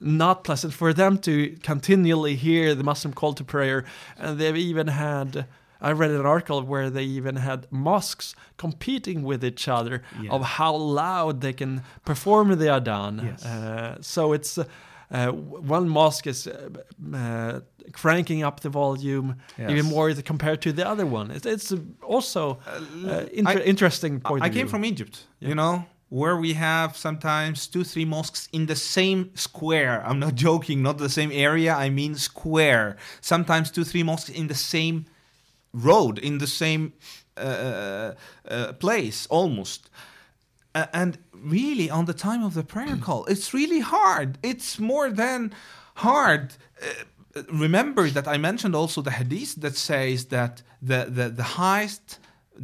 Uh, 0.00 0.04
not 0.06 0.44
pleasant 0.44 0.72
for 0.74 0.92
them 0.92 1.18
to 1.18 1.56
continually 1.62 2.34
hear 2.36 2.74
the 2.74 2.84
Muslim 2.84 3.12
call 3.14 3.34
to 3.34 3.44
prayer. 3.44 3.84
And 4.18 4.38
they've 4.38 4.56
even 4.70 4.86
had, 4.88 5.46
I 5.80 5.92
read 5.92 6.10
an 6.10 6.26
article 6.26 6.62
where 6.62 6.90
they 6.90 7.04
even 7.04 7.36
had 7.36 7.66
mosques 7.70 8.34
competing 8.56 9.22
with 9.22 9.44
each 9.44 9.68
other 9.68 10.02
Yeah. 10.22 10.30
of 10.34 10.42
how 10.42 10.74
loud 10.74 11.40
they 11.40 11.52
can 11.52 11.82
perform 12.04 12.48
the 12.58 12.66
adhan. 12.66 13.22
Yes. 13.24 13.44
Uh, 13.44 13.96
so 14.00 14.32
it's 14.34 14.58
uh, 14.58 14.64
uh, 15.10 15.28
one 15.32 15.88
mosque 15.88 16.26
is 16.26 16.46
uh, 16.46 16.68
uh, 17.14 17.60
cranking 17.92 18.44
up 18.44 18.60
the 18.60 18.68
volume 18.70 19.34
Yes. 19.58 19.70
even 19.70 19.86
more 19.86 20.12
compared 20.22 20.60
to 20.62 20.72
the 20.72 20.86
other 20.86 21.06
one. 21.06 21.30
It's, 21.30 21.46
it's 21.46 21.72
uh, 21.72 21.78
also 22.02 22.58
uh, 23.06 23.24
inter- 23.32 23.60
I- 23.60 23.64
interesting 23.64 24.20
point. 24.20 24.42
I 24.44 24.48
of 24.48 24.52
came 24.54 24.68
from 24.68 24.84
Egypt, 24.84 25.26
Yeah. 25.40 25.48
you 25.48 25.54
know, 25.54 25.84
where 26.08 26.36
we 26.36 26.54
have 26.54 26.96
sometimes 26.96 27.66
two, 27.66 27.84
three 27.84 28.04
mosques 28.04 28.48
in 28.52 28.66
the 28.66 28.76
same 28.76 29.30
square. 29.34 30.02
I'm 30.06 30.18
not 30.18 30.34
joking, 30.46 30.82
not 30.82 30.98
the 30.98 31.08
same 31.08 31.30
area, 31.32 31.74
I 31.74 31.90
mean 31.90 32.14
square. 32.14 32.96
Sometimes 33.20 33.70
two, 33.70 33.84
three 33.84 34.02
mosques 34.02 34.30
in 34.30 34.48
the 34.48 34.54
same 34.54 35.06
road, 35.72 36.18
in 36.18 36.38
the 36.38 36.46
same 36.46 36.92
uh, 37.36 38.14
uh, 38.48 38.72
place, 38.74 39.26
almost. 39.26 39.90
Uh, 40.74 40.86
and 40.92 41.18
really, 41.32 41.90
on 41.90 42.06
the 42.06 42.14
time 42.14 42.42
of 42.42 42.54
the 42.54 42.64
prayer 42.64 42.96
call, 42.96 43.24
it's 43.26 43.52
really 43.52 43.80
hard. 43.80 44.38
It's 44.42 44.78
more 44.78 45.10
than 45.10 45.52
hard. 45.96 46.54
Uh, 46.82 47.42
remember 47.52 48.08
that 48.10 48.26
I 48.26 48.38
mentioned 48.38 48.74
also 48.74 49.02
the 49.02 49.10
hadith 49.10 49.56
that 49.56 49.76
says 49.76 50.26
that 50.26 50.62
the, 50.80 51.06
the, 51.08 51.28
the 51.28 51.42
highest 51.42 52.18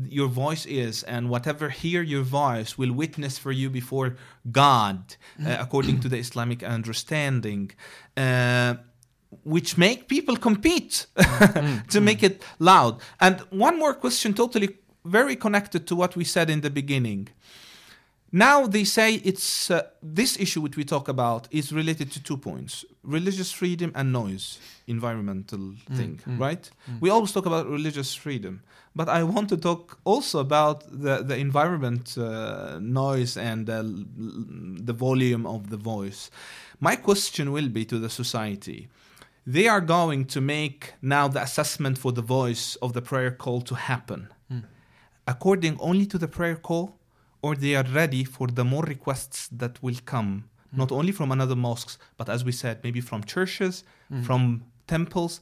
your 0.09 0.28
voice 0.28 0.66
is 0.66 1.02
and 1.04 1.30
whatever 1.30 1.68
hear 1.68 2.02
your 2.02 2.22
voice 2.22 2.76
will 2.78 2.92
witness 2.92 3.38
for 3.38 3.52
you 3.52 3.70
before 3.70 4.16
God, 4.50 5.16
uh, 5.44 5.57
according 5.61 6.00
to 6.00 6.09
the 6.09 6.18
Islamic 6.18 6.62
understanding. 6.62 7.70
Uh, 8.16 8.74
which 9.42 9.76
make 9.76 10.09
people 10.09 10.37
compete 10.37 11.07
to 11.88 12.00
make 12.00 12.22
it 12.22 12.42
loud. 12.61 13.00
And 13.20 13.40
one 13.50 13.78
more 13.78 13.92
question, 13.94 14.33
totally 14.33 14.78
very 15.04 15.37
connected 15.37 15.87
to 15.88 15.96
what 15.96 16.16
we 16.16 16.24
said 16.24 16.48
in 16.50 16.61
the 16.61 16.70
beginning. 16.70 17.28
Now 18.37 18.66
they 18.66 18.85
say 18.85 19.09
it's 19.31 19.70
uh, 19.70 19.77
this 20.16 20.37
issue 20.40 20.61
which 20.64 20.77
we 20.77 20.85
talk 20.85 21.09
about 21.09 21.47
is 21.51 21.73
related 21.73 22.11
to 22.14 22.18
two 22.29 22.37
points: 22.37 22.85
religious 23.03 23.53
freedom 23.53 23.90
and 23.94 24.07
noise, 24.12 24.59
environmental 24.87 25.75
thing, 25.97 26.20
right? 26.40 26.64
We 27.01 27.11
always 27.11 27.33
talk 27.33 27.47
about 27.47 27.64
religious 27.79 28.11
freedom, 28.25 28.55
but 28.94 29.09
I 29.09 29.23
want 29.35 29.49
to 29.51 29.57
talk 29.57 29.99
also 30.05 30.38
about 30.40 30.79
the 31.05 31.14
the 31.31 31.37
environment, 31.37 32.16
uh, 32.18 32.25
noise, 32.81 33.40
and 33.51 33.68
uh, 33.70 33.75
l- 33.75 34.05
the 34.88 34.97
volume 35.07 35.44
of 35.47 35.61
the 35.70 35.77
voice. 35.94 36.31
My 36.81 36.97
question 36.97 37.53
will 37.53 37.68
be 37.68 37.85
to 37.85 37.99
the 38.01 38.11
society. 38.23 38.88
They 39.55 39.68
are 39.68 39.85
going 39.97 40.27
to 40.35 40.40
make 40.40 40.81
now 41.03 41.29
the 41.29 41.42
assessment 41.42 41.99
for 41.99 42.12
the 42.12 42.23
voice 42.38 42.79
of 42.81 42.92
the 42.92 43.03
prayer 43.11 43.31
call 43.31 43.61
to 43.62 43.75
happen 43.75 44.20
according 45.27 45.75
only 45.81 46.07
to 46.07 46.18
the 46.18 46.29
prayer 46.29 46.57
call, 46.57 46.87
or 47.44 47.54
they 47.54 47.74
are 47.80 47.88
ready 48.00 48.24
for 48.24 48.46
the 48.59 48.64
more 48.64 48.85
requests 48.94 49.40
that 49.61 49.74
will 49.85 50.00
come, 50.14 50.30
hmm. 50.70 50.78
not 50.83 50.90
only 50.98 51.12
from 51.18 51.28
another 51.30 51.59
mosques, 51.66 51.98
but 52.18 52.26
as 52.35 52.40
we 52.48 52.52
said, 52.62 52.74
maybe 52.87 53.00
from 53.11 53.20
churches, 53.35 53.74
hmm. 54.09 54.22
from 54.22 54.40
temples. 54.94 55.35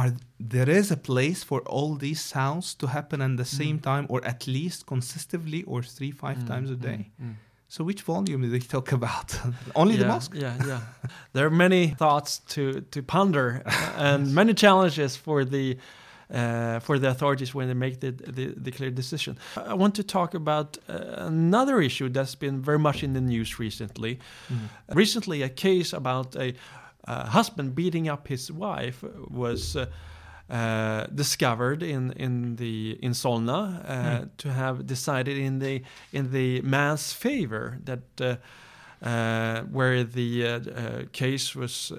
Are 0.00 0.12
there 0.54 0.70
is 0.80 0.90
a 0.90 1.00
place 1.10 1.40
for 1.50 1.60
all 1.74 1.94
these 1.94 2.20
sounds 2.20 2.66
to 2.80 2.86
happen 2.96 3.18
at 3.22 3.36
the 3.42 3.48
hmm. 3.50 3.60
same 3.62 3.78
time, 3.90 4.04
or 4.12 4.18
at 4.32 4.40
least 4.46 4.78
consistently, 4.86 5.60
or 5.72 5.80
three, 5.96 6.12
five 6.24 6.38
times 6.50 6.68
a 6.70 6.78
day? 6.90 7.00
So, 7.74 7.82
which 7.84 8.02
volume 8.02 8.42
do 8.42 8.48
they 8.56 8.64
talk 8.76 8.92
about? 8.92 9.28
only 9.74 9.96
the 9.96 10.06
mosque? 10.06 10.34
Yeah, 10.34 10.56
yeah. 10.70 10.80
there 11.32 11.46
are 11.46 11.56
many 11.66 11.82
thoughts 12.02 12.30
to 12.54 12.62
to 12.94 12.98
ponder 13.02 13.46
and 14.08 14.20
many 14.40 14.52
challenges 14.64 15.16
for 15.16 15.38
the 15.54 15.66
uh, 16.34 16.80
for 16.80 16.98
the 16.98 17.08
authorities 17.08 17.54
when 17.54 17.68
they 17.68 17.74
make 17.74 18.00
the, 18.00 18.10
the 18.10 18.54
the 18.56 18.70
clear 18.70 18.90
decision. 18.90 19.38
I 19.56 19.74
want 19.74 19.94
to 19.94 20.02
talk 20.02 20.34
about 20.34 20.78
uh, 20.88 21.26
another 21.26 21.80
issue 21.80 22.08
that's 22.08 22.34
been 22.34 22.60
very 22.60 22.78
much 22.78 23.02
in 23.02 23.12
the 23.12 23.20
news 23.20 23.58
recently. 23.58 24.18
Recently, 24.88 25.42
a 25.42 25.48
case 25.48 25.92
about 25.92 26.36
a 26.36 26.54
uh, 27.06 27.26
husband 27.26 27.74
beating 27.74 28.08
up 28.08 28.28
his 28.28 28.50
wife 28.50 29.04
was. 29.30 29.76
Uh, 29.76 29.86
uh, 30.50 31.06
discovered 31.06 31.82
in 31.82 32.12
in 32.12 32.56
the 32.56 32.98
in 33.00 33.12
Solna 33.12 33.82
uh, 33.88 34.24
to 34.36 34.52
have 34.52 34.86
decided 34.86 35.38
in 35.38 35.58
the 35.58 35.82
in 36.12 36.32
the 36.32 36.60
man's 36.60 37.14
favor 37.14 37.78
that 37.84 38.02
uh, 39.00 39.62
where 39.62 40.04
the 40.04 41.08
case 41.12 41.56
was 41.56 41.92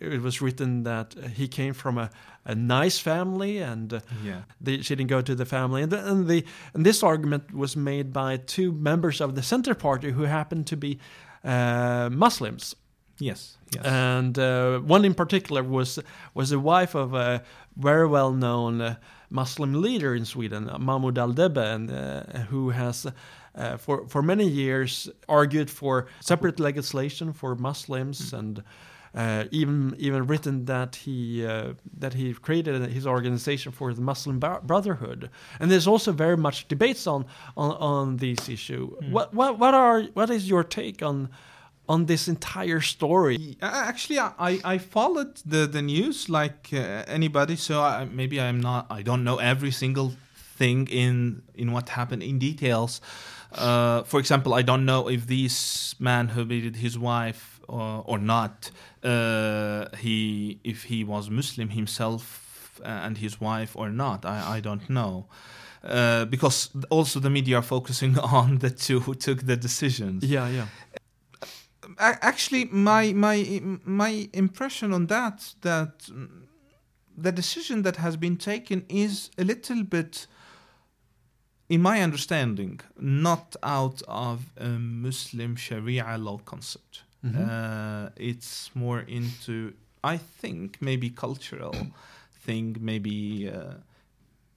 it 0.00 0.22
was 0.22 0.40
written 0.40 0.82
that 0.84 1.14
he 1.36 1.46
came 1.48 1.74
from 1.74 1.98
a, 1.98 2.10
a 2.44 2.54
nice 2.54 2.98
family 2.98 3.58
and 3.58 3.92
uh, 3.92 4.00
Yeah. 4.24 4.42
the, 4.60 4.82
she 4.82 4.96
didn't 4.96 5.10
go 5.10 5.22
to 5.22 5.34
the 5.34 5.44
family 5.44 5.82
and, 5.82 5.92
the, 5.92 6.10
and 6.10 6.26
the 6.26 6.44
and 6.74 6.84
this 6.86 7.02
argument 7.02 7.52
was 7.52 7.76
made 7.76 8.12
by 8.12 8.38
two 8.38 8.72
members 8.72 9.20
of 9.20 9.34
the 9.34 9.42
center 9.42 9.74
party 9.74 10.10
who 10.12 10.22
happened 10.24 10.66
to 10.66 10.76
be 10.76 10.98
uh, 11.44 12.08
Muslims 12.12 12.74
Yes. 13.18 13.58
Yes. 13.74 13.84
and 13.84 14.38
uh, 14.38 14.78
one 14.80 15.04
in 15.04 15.14
particular 15.14 15.62
was 15.62 15.98
was 16.34 16.48
the 16.48 16.58
wife 16.58 16.94
of 16.94 17.12
a 17.14 17.42
very 17.76 18.06
well 18.08 18.32
known 18.32 18.80
uh, 18.80 18.94
Muslim 19.32 19.80
leader 19.82 20.14
in 20.16 20.24
Sweden, 20.24 20.64
Mahmoud 20.78 21.14
Aldebe, 21.18 21.58
and 21.74 21.90
uh, 21.90 22.22
who 22.50 22.70
has. 22.70 23.06
Uh, 23.54 23.76
for 23.76 24.06
for 24.08 24.22
many 24.22 24.46
years, 24.48 25.08
argued 25.28 25.68
for 25.70 26.06
separate 26.20 26.58
legislation 26.62 27.32
for 27.32 27.54
Muslims, 27.56 28.32
and 28.32 28.62
uh, 29.14 29.44
even 29.50 29.94
even 29.98 30.26
written 30.26 30.64
that 30.66 30.96
he 30.96 31.44
uh, 31.44 31.72
that 31.98 32.14
he 32.14 32.32
created 32.34 32.90
his 32.90 33.06
organization 33.06 33.72
for 33.72 33.92
the 33.94 34.00
Muslim 34.00 34.38
Brotherhood. 34.38 35.30
And 35.58 35.70
there's 35.70 35.86
also 35.86 36.12
very 36.12 36.36
much 36.36 36.68
debates 36.68 37.06
on 37.06 37.24
on, 37.56 37.70
on 37.76 38.16
this 38.18 38.48
issue. 38.48 38.94
What 39.10 39.34
what 39.34 39.58
what 39.58 39.74
are 39.74 40.02
what 40.14 40.30
is 40.30 40.48
your 40.48 40.64
take 40.64 41.02
on 41.02 41.28
on 41.88 42.06
this 42.06 42.28
entire 42.28 42.80
story? 42.80 43.56
Actually, 43.60 44.18
I, 44.20 44.32
I- 44.38 44.60
I 44.74 44.78
followed 44.78 45.36
the, 45.44 45.66
the 45.66 45.82
news 45.82 46.28
like 46.28 46.68
uh, 46.72 47.02
anybody, 47.08 47.56
so 47.56 47.80
I, 47.82 48.04
maybe 48.04 48.40
I'm 48.40 48.60
not. 48.60 48.86
I 48.90 49.02
don't 49.02 49.24
know 49.24 49.38
every 49.38 49.72
single 49.72 50.12
thing 50.56 50.86
in 50.88 51.42
in 51.54 51.72
what 51.72 51.88
happened 51.88 52.22
in 52.22 52.38
details. 52.38 53.00
Uh, 53.52 54.04
for 54.04 54.20
example, 54.20 54.54
I 54.54 54.62
don't 54.62 54.84
know 54.84 55.08
if 55.10 55.26
this 55.26 55.96
man 55.98 56.28
who 56.28 56.44
beat 56.44 56.76
his 56.76 56.96
wife 56.96 57.59
or, 57.70 58.04
or 58.06 58.18
not. 58.18 58.70
Uh, 59.02 59.86
he 59.98 60.60
if 60.64 60.84
he 60.84 61.04
was 61.04 61.30
Muslim 61.30 61.70
himself 61.70 62.80
and 62.84 63.18
his 63.18 63.40
wife 63.40 63.76
or 63.76 63.90
not. 63.90 64.24
I, 64.24 64.56
I 64.56 64.60
don't 64.60 64.88
know. 64.88 65.26
Uh, 65.82 66.26
because 66.26 66.70
also 66.90 67.20
the 67.20 67.30
media 67.30 67.56
are 67.56 67.62
focusing 67.62 68.18
on 68.40 68.58
the 68.58 68.70
two 68.70 69.00
who 69.00 69.14
took 69.14 69.46
the 69.46 69.56
decisions 69.56 70.22
Yeah, 70.24 70.46
yeah. 70.48 70.66
actually 71.98 72.66
my 72.66 73.14
my 73.14 73.62
my 73.84 74.28
impression 74.34 74.92
on 74.92 75.06
that 75.06 75.54
that 75.62 76.10
the 77.16 77.32
decision 77.32 77.82
that 77.82 77.96
has 77.96 78.16
been 78.18 78.36
taken 78.36 78.84
is 78.90 79.30
a 79.38 79.44
little 79.44 79.82
bit 79.82 80.26
in 81.70 81.80
my 81.80 82.02
understanding 82.02 82.80
not 82.98 83.56
out 83.62 84.02
of 84.06 84.52
a 84.58 84.68
muslim 84.68 85.56
sharia 85.56 86.16
law 86.18 86.38
concept 86.44 87.04
uh, 87.24 88.08
it's 88.16 88.70
more 88.74 89.00
into 89.00 89.72
i 90.02 90.16
think 90.16 90.78
maybe 90.80 91.10
cultural 91.10 91.74
thing 92.44 92.76
maybe 92.80 93.50
uh, 93.50 93.74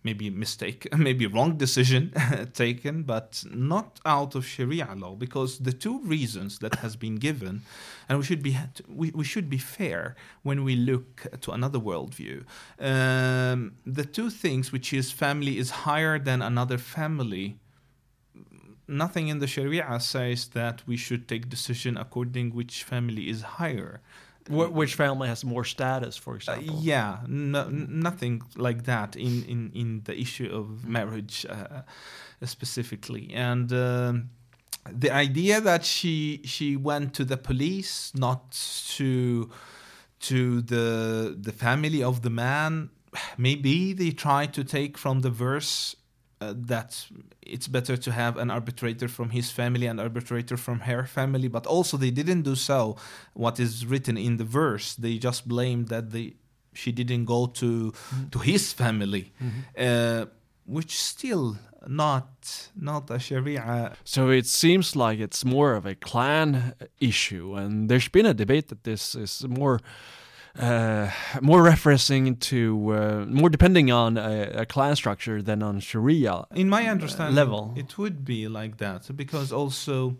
maybe 0.03 0.29
mistake, 0.29 0.87
maybe 0.97 1.25
wrong 1.25 1.57
decision 1.57 2.13
taken, 2.53 3.03
but 3.03 3.43
not 3.51 3.99
out 4.05 4.35
of 4.35 4.45
Sharia 4.45 4.89
law, 4.95 5.15
because 5.15 5.59
the 5.59 5.71
two 5.71 5.99
reasons 6.01 6.59
that 6.59 6.75
has 6.75 6.95
been 6.95 7.15
given, 7.15 7.61
and 8.09 8.17
we 8.19 8.25
should 8.25 8.43
be 8.43 8.57
we, 8.87 9.11
we 9.11 9.23
should 9.23 9.49
be 9.49 9.57
fair 9.57 10.15
when 10.43 10.63
we 10.63 10.75
look 10.75 11.25
to 11.41 11.51
another 11.51 11.79
worldview. 11.79 12.43
Um, 12.79 13.73
the 13.85 14.05
two 14.05 14.29
things, 14.29 14.71
which 14.71 14.93
is 14.93 15.11
family 15.11 15.57
is 15.57 15.69
higher 15.69 16.19
than 16.19 16.41
another 16.41 16.77
family. 16.77 17.57
Nothing 18.87 19.27
in 19.29 19.39
the 19.39 19.47
Sharia 19.47 19.99
says 19.99 20.47
that 20.49 20.81
we 20.85 20.97
should 20.97 21.27
take 21.27 21.49
decision 21.49 21.97
according 21.97 22.53
which 22.53 22.83
family 22.83 23.29
is 23.29 23.41
higher. 23.59 24.01
Wh- 24.47 24.73
which 24.75 24.95
family 24.95 25.27
has 25.29 25.43
more 25.45 25.63
status, 25.63 26.17
for 26.17 26.33
Uh, 26.33 26.35
example? 26.35 26.79
yeah, 26.81 27.19
no, 27.27 27.69
nothing 27.69 28.41
like 28.57 28.83
that 28.83 29.15
in, 29.15 29.43
in, 29.45 29.71
in 29.73 30.01
the 30.03 30.19
issue 30.19 30.49
of 30.51 30.85
marriage 30.85 31.45
uh, 31.49 31.81
specifically. 32.45 33.31
And 33.33 33.71
um, 33.71 34.29
the 34.91 35.11
idea 35.11 35.61
that 35.61 35.85
she 35.85 36.41
she 36.43 36.75
went 36.75 37.13
to 37.13 37.23
the 37.25 37.37
police, 37.37 38.11
not 38.15 38.51
to 38.97 39.49
to 40.19 40.61
the 40.61 41.35
the 41.39 41.53
family 41.53 42.03
of 42.03 42.21
the 42.21 42.29
man, 42.29 42.89
maybe 43.37 43.93
they 43.93 44.11
tried 44.11 44.53
to 44.53 44.63
take 44.63 44.97
from 44.97 45.21
the 45.21 45.29
verse. 45.29 45.95
Uh, 46.43 46.53
that 46.67 46.89
it's 47.41 47.67
better 47.67 47.97
to 47.97 48.11
have 48.11 48.37
an 48.37 48.49
arbitrator 48.51 49.07
from 49.07 49.29
his 49.29 49.51
family 49.51 49.87
and 49.87 49.99
arbitrator 49.99 50.57
from 50.57 50.79
her 50.79 51.05
family, 51.05 51.47
but 51.47 51.65
also 51.65 51.97
they 51.97 52.11
didn't 52.11 52.43
do 52.43 52.55
so. 52.55 52.95
What 53.33 53.59
is 53.59 53.85
written 53.85 54.17
in 54.17 54.37
the 54.37 54.43
verse, 54.43 54.95
they 54.95 55.17
just 55.17 55.47
blamed 55.47 55.87
that 55.87 56.11
they 56.11 56.33
she 56.73 56.91
didn't 56.91 57.25
go 57.25 57.47
to 57.47 57.93
to 58.31 58.39
his 58.39 58.73
family, 58.73 59.31
uh, 59.77 60.25
which 60.65 60.91
still 60.97 61.55
not 61.87 62.27
not 62.75 63.09
a 63.11 63.19
Sharia. 63.19 63.93
So 64.03 64.29
it 64.29 64.47
seems 64.47 64.95
like 64.95 65.19
it's 65.19 65.43
more 65.45 65.73
of 65.79 65.85
a 65.85 65.95
clan 65.95 66.73
issue, 66.99 67.55
and 67.55 67.89
there's 67.89 68.09
been 68.09 68.25
a 68.25 68.33
debate 68.33 68.67
that 68.69 68.83
this 68.83 69.15
is 69.15 69.45
more. 69.47 69.79
Uh, 70.57 71.09
more 71.41 71.63
referencing 71.63 72.39
to 72.39 72.93
uh, 72.93 73.25
more 73.27 73.49
depending 73.49 73.91
on 73.91 74.17
a, 74.17 74.51
a 74.53 74.65
clan 74.67 74.95
structure 74.95 75.41
than 75.41 75.63
on 75.63 75.79
Sharia. 75.79 76.45
In 76.53 76.69
my 76.69 76.87
understanding, 76.87 77.35
level. 77.35 77.73
it 77.75 77.97
would 77.97 78.23
be 78.23 78.47
like 78.47 78.77
that 78.77 79.09
because 79.15 79.51
also, 79.51 80.15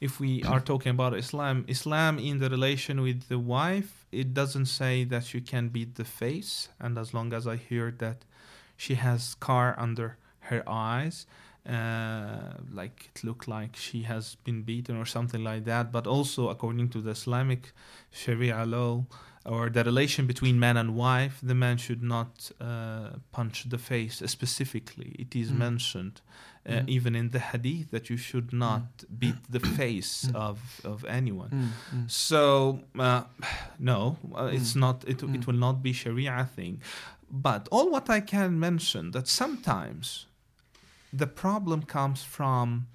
if 0.00 0.18
we 0.18 0.42
are 0.42 0.58
talking 0.58 0.90
about 0.90 1.16
Islam, 1.16 1.64
Islam 1.68 2.18
in 2.18 2.40
the 2.40 2.50
relation 2.50 3.00
with 3.00 3.28
the 3.28 3.38
wife, 3.38 4.06
it 4.10 4.34
doesn't 4.34 4.66
say 4.66 5.04
that 5.04 5.34
you 5.34 5.40
can 5.40 5.68
beat 5.68 5.94
the 5.94 6.04
face, 6.04 6.68
and 6.80 6.98
as 6.98 7.14
long 7.14 7.32
as 7.32 7.46
I 7.46 7.54
hear 7.54 7.94
that 7.98 8.24
she 8.76 8.96
has 8.96 9.22
scar 9.22 9.76
under 9.78 10.16
her 10.40 10.64
eyes, 10.66 11.26
uh, 11.68 12.54
like 12.72 13.10
it 13.14 13.22
looked 13.22 13.46
like 13.46 13.76
she 13.76 14.02
has 14.02 14.34
been 14.42 14.62
beaten 14.62 14.96
or 14.96 15.06
something 15.06 15.44
like 15.44 15.64
that. 15.66 15.92
But 15.92 16.08
also, 16.08 16.48
according 16.48 16.88
to 16.90 17.00
the 17.00 17.10
Islamic 17.10 17.72
Sharia 18.10 18.64
law, 18.64 19.04
or 19.44 19.70
the 19.70 19.82
relation 19.84 20.26
between 20.26 20.58
man 20.58 20.76
and 20.76 20.94
wife, 20.94 21.38
the 21.42 21.54
man 21.54 21.76
should 21.78 22.02
not 22.02 22.50
uh, 22.60 23.10
punch 23.32 23.68
the 23.68 23.78
face 23.78 24.22
specifically. 24.26 25.16
It 25.18 25.34
is 25.34 25.50
Mm. 25.50 25.56
mentioned 25.58 26.20
uh, 26.66 26.72
Mm. 26.72 26.88
even 26.88 27.14
in 27.16 27.30
the 27.30 27.38
hadith 27.38 27.90
that 27.90 28.10
you 28.10 28.18
should 28.18 28.52
not 28.52 28.84
beat 29.18 29.42
the 29.48 29.60
face 29.78 30.26
Mm. 30.26 30.34
of, 30.34 30.80
of 30.84 31.04
anyone. 31.04 31.50
Mm, 31.50 31.70
mm. 31.96 32.10
So 32.10 32.80
uh, 32.98 33.22
no, 33.78 34.16
uh, 34.34 34.50
it's 34.52 34.72
Mm. 34.74 34.80
not. 34.80 35.04
It, 35.08 35.18
Mm. 35.22 35.34
it 35.36 35.46
will 35.46 35.58
not 35.58 35.82
be 35.82 35.92
Sharia 35.92 36.44
thing. 36.56 36.82
But 37.30 37.66
all 37.70 37.90
what 37.90 38.10
I 38.10 38.20
can 38.20 38.58
mention 38.58 39.12
that 39.12 39.26
sometimes 39.28 40.26
the 41.12 41.26
problem 41.26 41.82
comes 41.82 42.22
from 42.22 42.86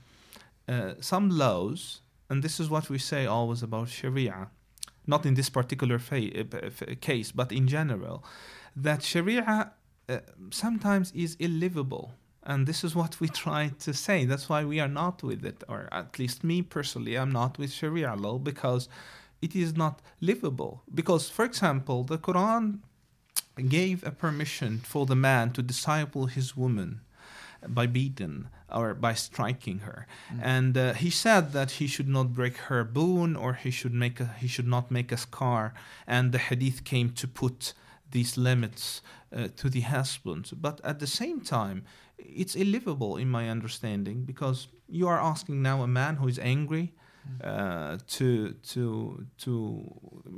uh, 0.67 0.93
some 0.99 1.29
laws, 1.29 2.01
and 2.29 2.43
this 2.43 2.59
is 2.59 2.69
what 2.69 2.89
we 2.89 2.97
say 2.99 3.25
always 3.25 3.63
about 3.63 3.87
Sharia, 3.89 4.49
not 5.07 5.25
in 5.25 5.33
this 5.35 5.49
particular 5.49 5.95
f- 5.95 6.99
case, 7.01 7.31
but 7.31 7.51
in 7.51 7.67
general, 7.67 8.23
that 8.75 9.03
Sharia 9.03 9.71
uh, 10.09 10.17
sometimes 10.51 11.11
is 11.13 11.35
illivable. 11.37 12.11
And 12.43 12.67
this 12.67 12.83
is 12.83 12.95
what 12.95 13.19
we 13.19 13.27
try 13.43 13.71
to 13.79 13.93
say. 13.93 14.25
That's 14.25 14.49
why 14.49 14.65
we 14.65 14.79
are 14.79 14.87
not 14.87 15.23
with 15.23 15.45
it, 15.45 15.63
or 15.67 15.89
at 15.91 16.19
least 16.19 16.43
me 16.43 16.61
personally, 16.61 17.15
I'm 17.15 17.31
not 17.31 17.57
with 17.57 17.71
Sharia 17.71 18.15
law 18.15 18.37
because 18.37 18.87
it 19.41 19.55
is 19.55 19.75
not 19.75 20.01
livable. 20.21 20.83
Because, 20.93 21.29
for 21.29 21.45
example, 21.45 22.03
the 22.03 22.17
Quran 22.17 22.79
gave 23.69 24.05
a 24.05 24.11
permission 24.11 24.79
for 24.79 25.05
the 25.05 25.15
man 25.15 25.51
to 25.53 25.61
disciple 25.61 26.25
his 26.25 26.57
woman 26.57 27.01
by 27.67 27.87
beating 27.87 28.47
or 28.71 28.93
by 28.93 29.13
striking 29.13 29.79
her. 29.79 30.07
And 30.41 30.77
uh, 30.77 30.93
he 30.93 31.09
said 31.09 31.53
that 31.53 31.71
he 31.71 31.87
should 31.87 32.07
not 32.07 32.33
break 32.33 32.57
her 32.57 32.83
bone 32.83 33.35
or 33.35 33.53
he 33.53 33.71
should 33.71 33.93
make 33.93 34.19
a, 34.19 34.35
he 34.39 34.47
should 34.47 34.67
not 34.67 34.91
make 34.91 35.11
a 35.11 35.17
scar. 35.17 35.73
And 36.07 36.31
the 36.31 36.37
hadith 36.37 36.83
came 36.83 37.11
to 37.11 37.27
put 37.27 37.73
these 38.11 38.37
limits 38.37 39.01
uh, 39.35 39.47
to 39.57 39.69
the 39.69 39.81
husband 39.81 40.51
but 40.61 40.79
at 40.83 40.99
the 40.99 41.07
same 41.07 41.41
time 41.41 41.83
it's 42.17 42.55
illivable 42.55 43.19
in 43.19 43.29
my 43.29 43.49
understanding 43.49 44.23
because 44.23 44.67
you 44.87 45.07
are 45.07 45.19
asking 45.19 45.61
now 45.61 45.81
a 45.81 45.87
man 45.87 46.15
who 46.15 46.27
is 46.27 46.39
angry 46.39 46.93
uh, 47.43 47.97
to 48.07 48.53
to 48.71 49.25
to 49.37 49.53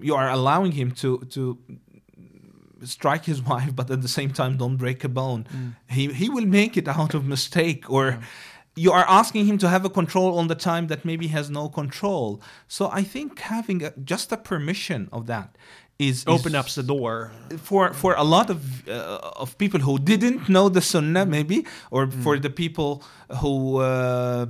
you 0.02 0.16
are 0.16 0.30
allowing 0.30 0.72
him 0.72 0.90
to 0.92 1.20
to 1.30 1.58
strike 2.84 3.26
his 3.26 3.42
wife 3.52 3.76
but 3.76 3.90
at 3.92 4.02
the 4.02 4.08
same 4.08 4.32
time 4.32 4.58
don't 4.58 4.78
break 4.78 5.04
a 5.04 5.10
bone. 5.10 5.46
Mm. 5.54 5.76
he 5.90 6.14
he 6.14 6.30
will 6.30 6.46
make 6.46 6.78
it 6.78 6.88
out 6.88 7.14
of 7.14 7.26
mistake 7.26 7.90
or 7.90 8.20
you 8.76 8.92
are 8.92 9.06
asking 9.08 9.48
him 9.48 9.58
to 9.58 9.68
have 9.68 9.84
a 9.86 9.90
control 9.90 10.38
on 10.38 10.48
the 10.48 10.56
time 10.56 10.86
that 10.88 11.04
maybe 11.04 11.28
has 11.28 11.50
no 11.50 11.70
control. 11.70 12.42
So 12.68 12.90
i 12.92 13.04
think 13.04 13.40
having 13.40 13.84
a, 13.84 13.92
just 14.14 14.32
a 14.32 14.38
permission 14.38 15.10
of 15.12 15.26
that 15.28 15.50
is 16.00 16.24
Open 16.28 16.54
up 16.54 16.68
the 16.70 16.84
door. 16.84 17.32
for 17.58 17.94
for 17.94 18.14
a 18.14 18.24
lot 18.24 18.50
of 18.50 18.88
uh, 18.88 19.42
of 19.44 19.58
people 19.58 19.80
who 19.80 19.98
didn't 19.98 20.48
know 20.48 20.70
the 20.70 20.82
sunnah 20.82 21.26
maybe 21.26 21.66
or 21.90 22.08
for 22.24 22.38
the 22.38 22.52
people 22.52 23.04
who 23.42 23.78
uh, 23.78 24.46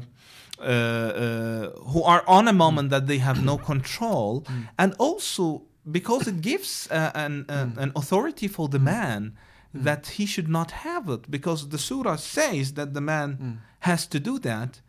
uh, 0.60 0.64
uh, 0.64 1.70
who 1.92 2.02
are 2.04 2.24
on 2.28 2.48
a 2.48 2.54
moment 2.54 2.90
that 2.90 3.06
they 3.06 3.20
have 3.20 3.44
no 3.44 3.58
control. 3.58 4.44
And 4.80 4.96
also 4.98 5.67
because 5.92 6.28
it 6.30 6.42
gives 6.42 6.88
uh, 6.92 7.12
an 7.14 7.46
uh, 7.50 7.84
an 7.84 7.92
authority 7.96 8.48
for 8.48 8.70
the 8.70 8.80
man 8.80 9.32
that 9.84 10.08
he 10.18 10.26
should 10.26 10.48
not 10.50 10.72
have 10.72 11.08
it 11.14 11.30
because 11.30 11.70
the 11.70 11.78
surah 11.78 12.18
says 12.18 12.74
that 12.74 12.94
the 12.94 13.02
man 13.02 13.60
has 13.80 14.08
to 14.08 14.20
do 14.20 14.40
that 14.40 14.82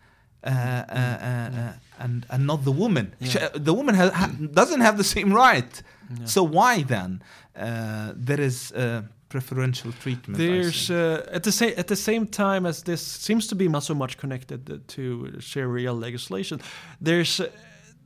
uh, 0.45 0.51
uh, 0.51 0.51
uh, 0.51 0.97
uh, 0.97 1.73
and 2.05 2.25
and 2.31 2.47
not 2.47 2.63
the 2.65 2.73
woman. 2.73 3.07
Yeah. 3.21 3.29
Sh- 3.31 3.53
The 3.65 3.73
woman 3.75 3.95
has, 3.95 4.11
ha- 4.13 4.31
doesn't 4.53 4.81
have 4.81 4.97
the 4.97 5.05
same 5.05 5.33
right. 5.35 5.83
Yeah. 6.11 6.27
So 6.27 6.43
why 6.43 6.85
then 6.85 7.21
uh, 7.57 8.13
there 8.27 8.41
is 8.45 8.73
uh, 8.73 9.03
preferential 9.29 9.93
treatment? 9.93 10.39
There's 10.39 10.91
uh, 10.91 11.37
at 11.37 11.43
the 11.43 11.53
same 11.53 11.73
at 11.77 11.87
the 11.87 11.97
same 11.97 12.27
time 12.27 12.69
as 12.69 12.83
this 12.83 13.03
seems 13.03 13.47
to 13.49 13.55
be 13.57 13.69
not 13.69 13.83
so 13.85 13.95
much 13.95 14.17
connected 14.17 14.61
to 14.87 15.03
Sharia 15.41 15.93
legislation. 15.93 16.61
There's 17.05 17.41
uh, 17.41 17.47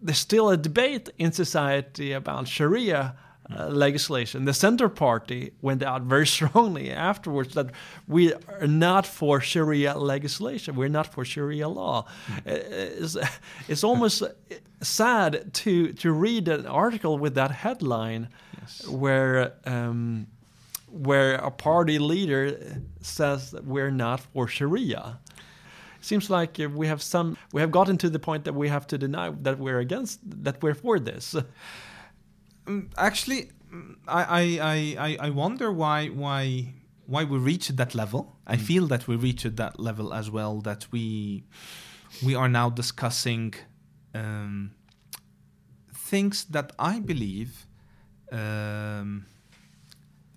there's 0.03 0.19
still 0.19 0.51
a 0.51 0.57
debate 0.57 1.09
in 1.19 1.33
society 1.33 2.13
about 2.13 2.49
Sharia. 2.49 3.15
Uh, 3.51 3.67
legislation. 3.67 4.45
The 4.47 4.55
Center 4.55 4.89
Party 4.89 5.51
went 5.61 5.83
out 5.83 6.03
very 6.03 6.27
strongly 6.37 6.91
afterwards 6.93 7.55
that 7.55 7.67
we 8.07 8.33
are 8.33 8.69
not 8.69 9.05
for 9.05 9.41
Sharia 9.41 9.95
legislation. 9.99 10.77
We're 10.77 10.89
not 10.89 11.13
for 11.13 11.25
Sharia 11.25 11.69
law. 11.69 12.07
Uh, 12.47 12.53
It's, 13.03 13.17
it's 13.69 13.85
almost 13.85 14.23
sad 14.81 15.53
to 15.55 15.93
to 15.93 16.13
read 16.13 16.49
an 16.49 16.67
article 16.67 17.19
with 17.19 17.35
that 17.35 17.51
headline 17.51 18.29
Yes. 18.61 18.87
where 18.87 19.53
um, 19.67 20.27
where 21.07 21.35
a 21.35 21.51
party 21.51 21.99
leader 21.99 22.57
says 23.01 23.51
that 23.51 23.65
we're 23.65 23.91
not 23.91 24.21
for 24.33 24.47
Sharia. 24.49 25.19
Seems 26.03 26.29
like 26.29 26.59
we 26.81 26.87
have 26.89 27.01
some 27.01 27.37
we 27.55 27.61
have 27.63 27.71
gotten 27.71 27.97
to 27.99 28.11
the 28.11 28.19
point 28.19 28.45
that 28.45 28.55
we 28.55 28.69
have 28.69 28.87
to 28.89 28.99
deny 28.99 29.31
that 29.43 29.59
we're 29.59 29.79
against 29.79 30.19
that 30.45 30.57
we're 30.63 30.75
for 30.75 30.99
this. 31.01 31.35
Mm, 32.67 32.91
actually, 32.97 33.51
mm, 33.73 33.97
I, 34.07 34.23
I, 34.41 34.77
I, 35.09 35.17
I- 35.27 35.31
wonder 35.31 35.73
why 35.73 36.09
why 36.09 36.75
why 37.07 37.25
we 37.25 37.39
reached 37.39 37.77
that 37.77 37.95
level. 37.95 38.37
I 38.47 38.57
feel 38.57 38.87
that 38.89 39.07
we 39.09 39.17
reached 39.17 39.57
that 39.57 39.79
level 39.79 40.13
as 40.21 40.31
well. 40.31 40.61
That 40.61 40.87
we 40.93 41.45
we 42.27 42.35
are 42.35 42.49
now 42.49 42.69
discussing 42.71 43.55
um, 44.15 44.73
things 45.95 46.45
that 46.51 46.73
I 46.79 47.01
believe 47.01 47.67
um, 48.31 49.27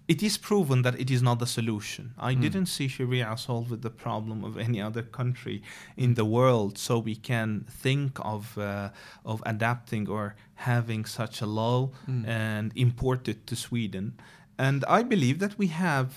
it 0.08 0.22
is 0.24 0.38
proven 0.38 0.82
that 0.84 1.00
it 1.00 1.10
is 1.10 1.22
not 1.22 1.40
the 1.40 1.46
solution. 1.48 2.14
I 2.18 2.36
Mm. 2.36 2.42
didn't 2.42 2.66
see 2.68 2.88
Sharia 2.88 3.36
solve 3.38 3.82
the 3.82 3.90
problem 3.90 4.44
of 4.44 4.58
any 4.58 4.80
other 4.82 5.04
country 5.04 5.62
in 5.98 6.14
the 6.16 6.24
world, 6.26 6.78
so 6.78 7.00
we 7.00 7.16
can 7.16 7.66
think 7.84 8.12
of 8.20 8.58
uh, 8.58 8.90
of 9.24 9.42
adapting 9.46 10.10
or 10.10 10.36
having 10.56 11.06
such 11.08 11.42
a 11.42 11.46
law 11.46 11.90
Mm. 12.08 12.28
and 12.28 12.72
import 12.76 13.28
it 13.28 13.46
to 13.48 13.56
Sweden. 13.56 14.14
And 14.58 14.84
I 15.00 15.04
believe 15.04 15.38
that 15.40 15.54
we 15.58 15.68
have 15.68 16.08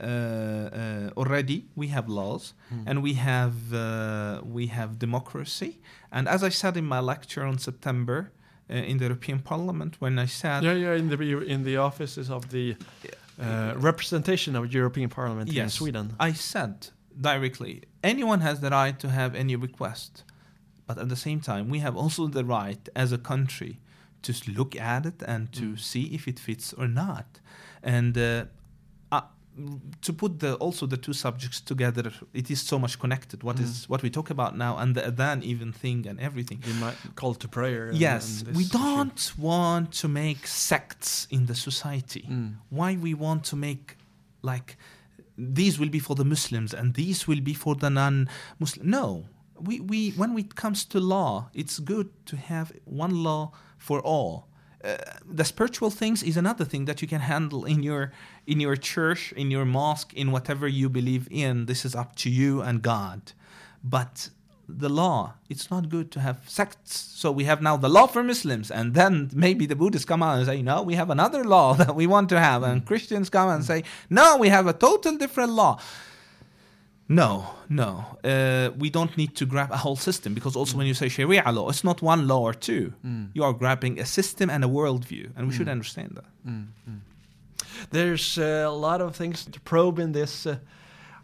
uh, 0.00 0.04
uh, 0.06 1.10
already 1.16 1.66
we 1.76 1.88
have 1.88 2.08
laws 2.08 2.54
Hmm. 2.70 2.88
and 2.88 3.02
we 3.02 3.12
have 3.14 3.54
uh, 3.72 4.40
we 4.56 4.66
have 4.68 4.98
democracy. 4.98 5.78
And 6.10 6.28
as 6.28 6.42
I 6.42 6.50
said 6.50 6.76
in 6.76 6.84
my 6.86 7.00
lecture 7.00 7.44
on 7.46 7.58
September 7.58 8.18
uh, 8.70 8.74
in 8.90 8.96
the 8.98 9.04
European 9.04 9.38
Parliament, 9.40 9.96
when 10.00 10.18
I 10.18 10.26
said 10.26 10.62
Yeah, 10.64 10.72
yeah, 10.84 10.94
in 10.98 11.08
the 11.08 11.18
in 11.54 11.64
the 11.64 11.76
offices 11.76 12.30
of 12.30 12.42
the 12.48 12.76
uh, 13.42 13.74
representation 13.76 14.56
of 14.56 14.72
European 14.74 15.08
Parliament 15.08 15.50
here 15.50 15.64
in 15.64 15.70
Sweden. 15.70 16.06
I 16.28 16.32
said 16.32 16.74
directly, 17.20 17.82
anyone 18.02 18.40
has 18.40 18.60
the 18.60 18.70
right 18.70 18.98
to 19.00 19.08
have 19.08 19.34
any 19.34 19.56
request, 19.56 20.24
but 20.86 20.96
at 20.98 21.08
the 21.08 21.16
same 21.16 21.40
time, 21.40 21.64
we 21.68 21.80
have 21.80 21.96
also 21.96 22.26
the 22.28 22.44
right 22.44 22.88
as 22.94 23.12
a 23.12 23.18
country 23.18 23.78
to 24.22 24.32
look 24.58 24.76
at 24.76 25.06
it 25.06 25.22
and 25.26 25.50
to 25.52 25.62
Mm. 25.72 25.78
see 25.90 26.04
if 26.14 26.26
it 26.28 26.38
fits 26.38 26.72
or 26.80 26.88
not. 26.88 27.26
And 27.82 28.16
uh, 28.16 28.44
to 30.00 30.12
put 30.12 30.38
the 30.40 30.54
also 30.54 30.86
the 30.86 30.96
two 30.96 31.12
subjects 31.12 31.60
together, 31.60 32.10
it 32.32 32.50
is 32.50 32.60
so 32.60 32.78
much 32.78 32.98
connected. 32.98 33.42
What 33.42 33.58
is 33.60 33.70
Mm. 33.70 33.88
what 33.90 34.02
we 34.02 34.10
talk 34.10 34.30
about 34.30 34.56
now, 34.56 34.78
and 34.78 34.94
the 34.96 35.02
adhan 35.02 35.42
even 35.42 35.72
thing 35.72 36.06
and 36.08 36.18
everything. 36.20 36.62
You 36.66 36.74
might 36.74 36.96
call 37.14 37.34
to 37.34 37.48
prayer. 37.48 37.88
and- 37.88 37.98
Yes, 37.98 38.42
and 38.46 38.56
we 38.56 38.64
don't 38.64 39.32
want 39.38 39.92
to 40.00 40.08
make 40.08 40.46
sects 40.46 41.26
in 41.30 41.46
the 41.46 41.54
society 41.54 42.24
Mm. 42.28 42.54
why 42.70 42.96
we 42.96 43.12
want 43.14 43.44
to 43.50 43.56
make 43.56 43.96
like 44.42 44.76
these 45.36 45.78
will 45.78 45.90
be 45.90 45.98
for 46.00 46.14
the 46.16 46.24
Muslims 46.24 46.74
and 46.74 46.94
these 46.94 47.26
will 47.28 47.40
be 47.40 47.54
for 47.54 47.74
the 47.76 47.88
non-Muslim. 47.90 48.88
No, 48.90 49.24
we, 49.60 49.80
we 49.80 50.10
when 50.20 50.36
it 50.38 50.54
comes 50.54 50.84
to 50.86 50.98
law, 51.00 51.50
it's 51.54 51.78
good 51.78 52.08
to 52.26 52.36
have 52.36 52.72
one 52.84 53.14
law 53.22 53.52
for 53.78 54.00
all. 54.00 54.48
Uh, 54.84 54.96
the 55.24 55.44
spiritual 55.44 55.90
things 55.90 56.22
is 56.22 56.36
another 56.36 56.64
thing 56.64 56.86
that 56.86 57.00
you 57.00 57.08
can 57.08 57.20
handle 57.20 57.64
in 57.64 57.82
your 57.82 58.12
in 58.46 58.58
your 58.58 58.74
church, 58.74 59.32
in 59.32 59.50
your 59.50 59.64
mosque, 59.64 60.12
in 60.14 60.32
whatever 60.32 60.66
you 60.66 60.88
believe 60.88 61.28
in. 61.30 61.66
This 61.66 61.84
is 61.84 61.94
up 61.94 62.16
to 62.16 62.30
you 62.30 62.60
and 62.62 62.82
God. 62.82 63.32
But 63.84 64.30
the 64.68 64.88
law, 64.88 65.34
it's 65.48 65.70
not 65.70 65.88
good 65.88 66.10
to 66.12 66.20
have 66.20 66.48
sects. 66.48 66.96
So 66.96 67.30
we 67.30 67.44
have 67.44 67.62
now 67.62 67.76
the 67.76 67.88
law 67.88 68.06
for 68.06 68.22
Muslims, 68.22 68.70
and 68.70 68.94
then 68.94 69.30
maybe 69.34 69.66
the 69.66 69.76
Buddhists 69.76 70.04
come 70.04 70.22
out 70.22 70.38
and 70.38 70.46
say, 70.46 70.62
no, 70.62 70.82
we 70.82 70.94
have 70.94 71.10
another 71.10 71.44
law 71.44 71.74
that 71.80 71.94
we 71.94 72.06
want 72.06 72.28
to 72.30 72.40
have, 72.40 72.62
and 72.62 72.84
Christians 72.84 73.30
come 73.30 73.48
and 73.48 73.64
say, 73.64 73.84
no, 74.10 74.36
we 74.36 74.48
have 74.48 74.66
a 74.66 74.72
total 74.72 75.16
different 75.16 75.52
law. 75.52 75.78
No, 77.08 77.44
no. 77.68 78.04
Uh, 78.24 78.70
we 78.78 78.88
don't 78.88 79.16
need 79.16 79.34
to 79.36 79.44
grab 79.46 79.70
a 79.70 79.76
whole 79.76 79.96
system 79.96 80.34
because 80.34 80.56
also 80.56 80.76
when 80.78 80.86
you 80.86 80.94
say 80.94 81.08
Sharia 81.08 81.50
law, 81.52 81.68
it's 81.68 81.84
not 81.84 82.00
one 82.00 82.26
law 82.26 82.40
or 82.40 82.54
two. 82.54 82.92
Mm. 83.04 83.28
You 83.34 83.44
are 83.44 83.52
grabbing 83.52 83.98
a 84.00 84.04
system 84.06 84.48
and 84.50 84.64
a 84.64 84.68
worldview, 84.68 85.30
and 85.36 85.46
we 85.48 85.52
should 85.54 85.66
Mm. 85.66 85.72
understand 85.72 86.10
that. 86.14 86.24
Mm, 86.46 86.66
mm. 86.88 87.00
There's 87.90 88.38
uh, 88.38 88.64
a 88.66 88.70
lot 88.70 89.00
of 89.00 89.16
things 89.16 89.44
to 89.44 89.60
probe 89.60 89.98
in 89.98 90.12
this 90.12 90.46
uh, 90.46 90.56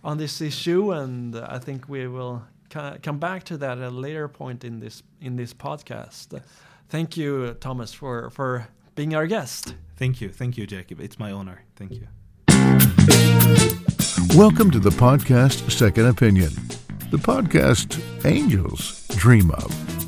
on 0.03 0.19
this 0.19 0.41
issue, 0.41 0.93
and 0.93 1.35
I 1.37 1.59
think 1.59 1.88
we 1.88 2.07
will 2.09 2.43
come 3.03 3.19
back 3.19 3.45
to 3.45 3.57
that 3.59 3.79
at 3.79 3.85
a 3.85 3.91
later 3.91 4.29
point 4.29 4.64
in 4.64 4.81
this 4.81 5.03
in 5.21 5.37
this 5.37 5.55
podcast. 5.55 6.41
Thank 6.88 7.17
you, 7.17 7.55
Thomas, 7.61 7.95
for 7.95 8.31
for 8.31 8.67
being 8.95 9.14
our 9.14 9.27
guest. 9.27 9.75
Thank 9.97 10.21
you. 10.21 10.33
Thank 10.33 10.57
you, 10.59 10.67
Jakob. 10.67 11.01
It's 11.01 11.19
my 11.19 11.33
honor. 11.33 11.62
Thank 11.77 11.93
you. 11.93 13.69
Welcome 14.37 14.71
to 14.73 14.79
the 14.79 14.91
podcast 14.91 15.71
Second 15.71 16.07
Opinion, 16.07 16.51
the 17.11 17.17
podcast 17.17 17.99
angels 18.25 19.07
dream 19.17 19.51
of. 19.53 20.08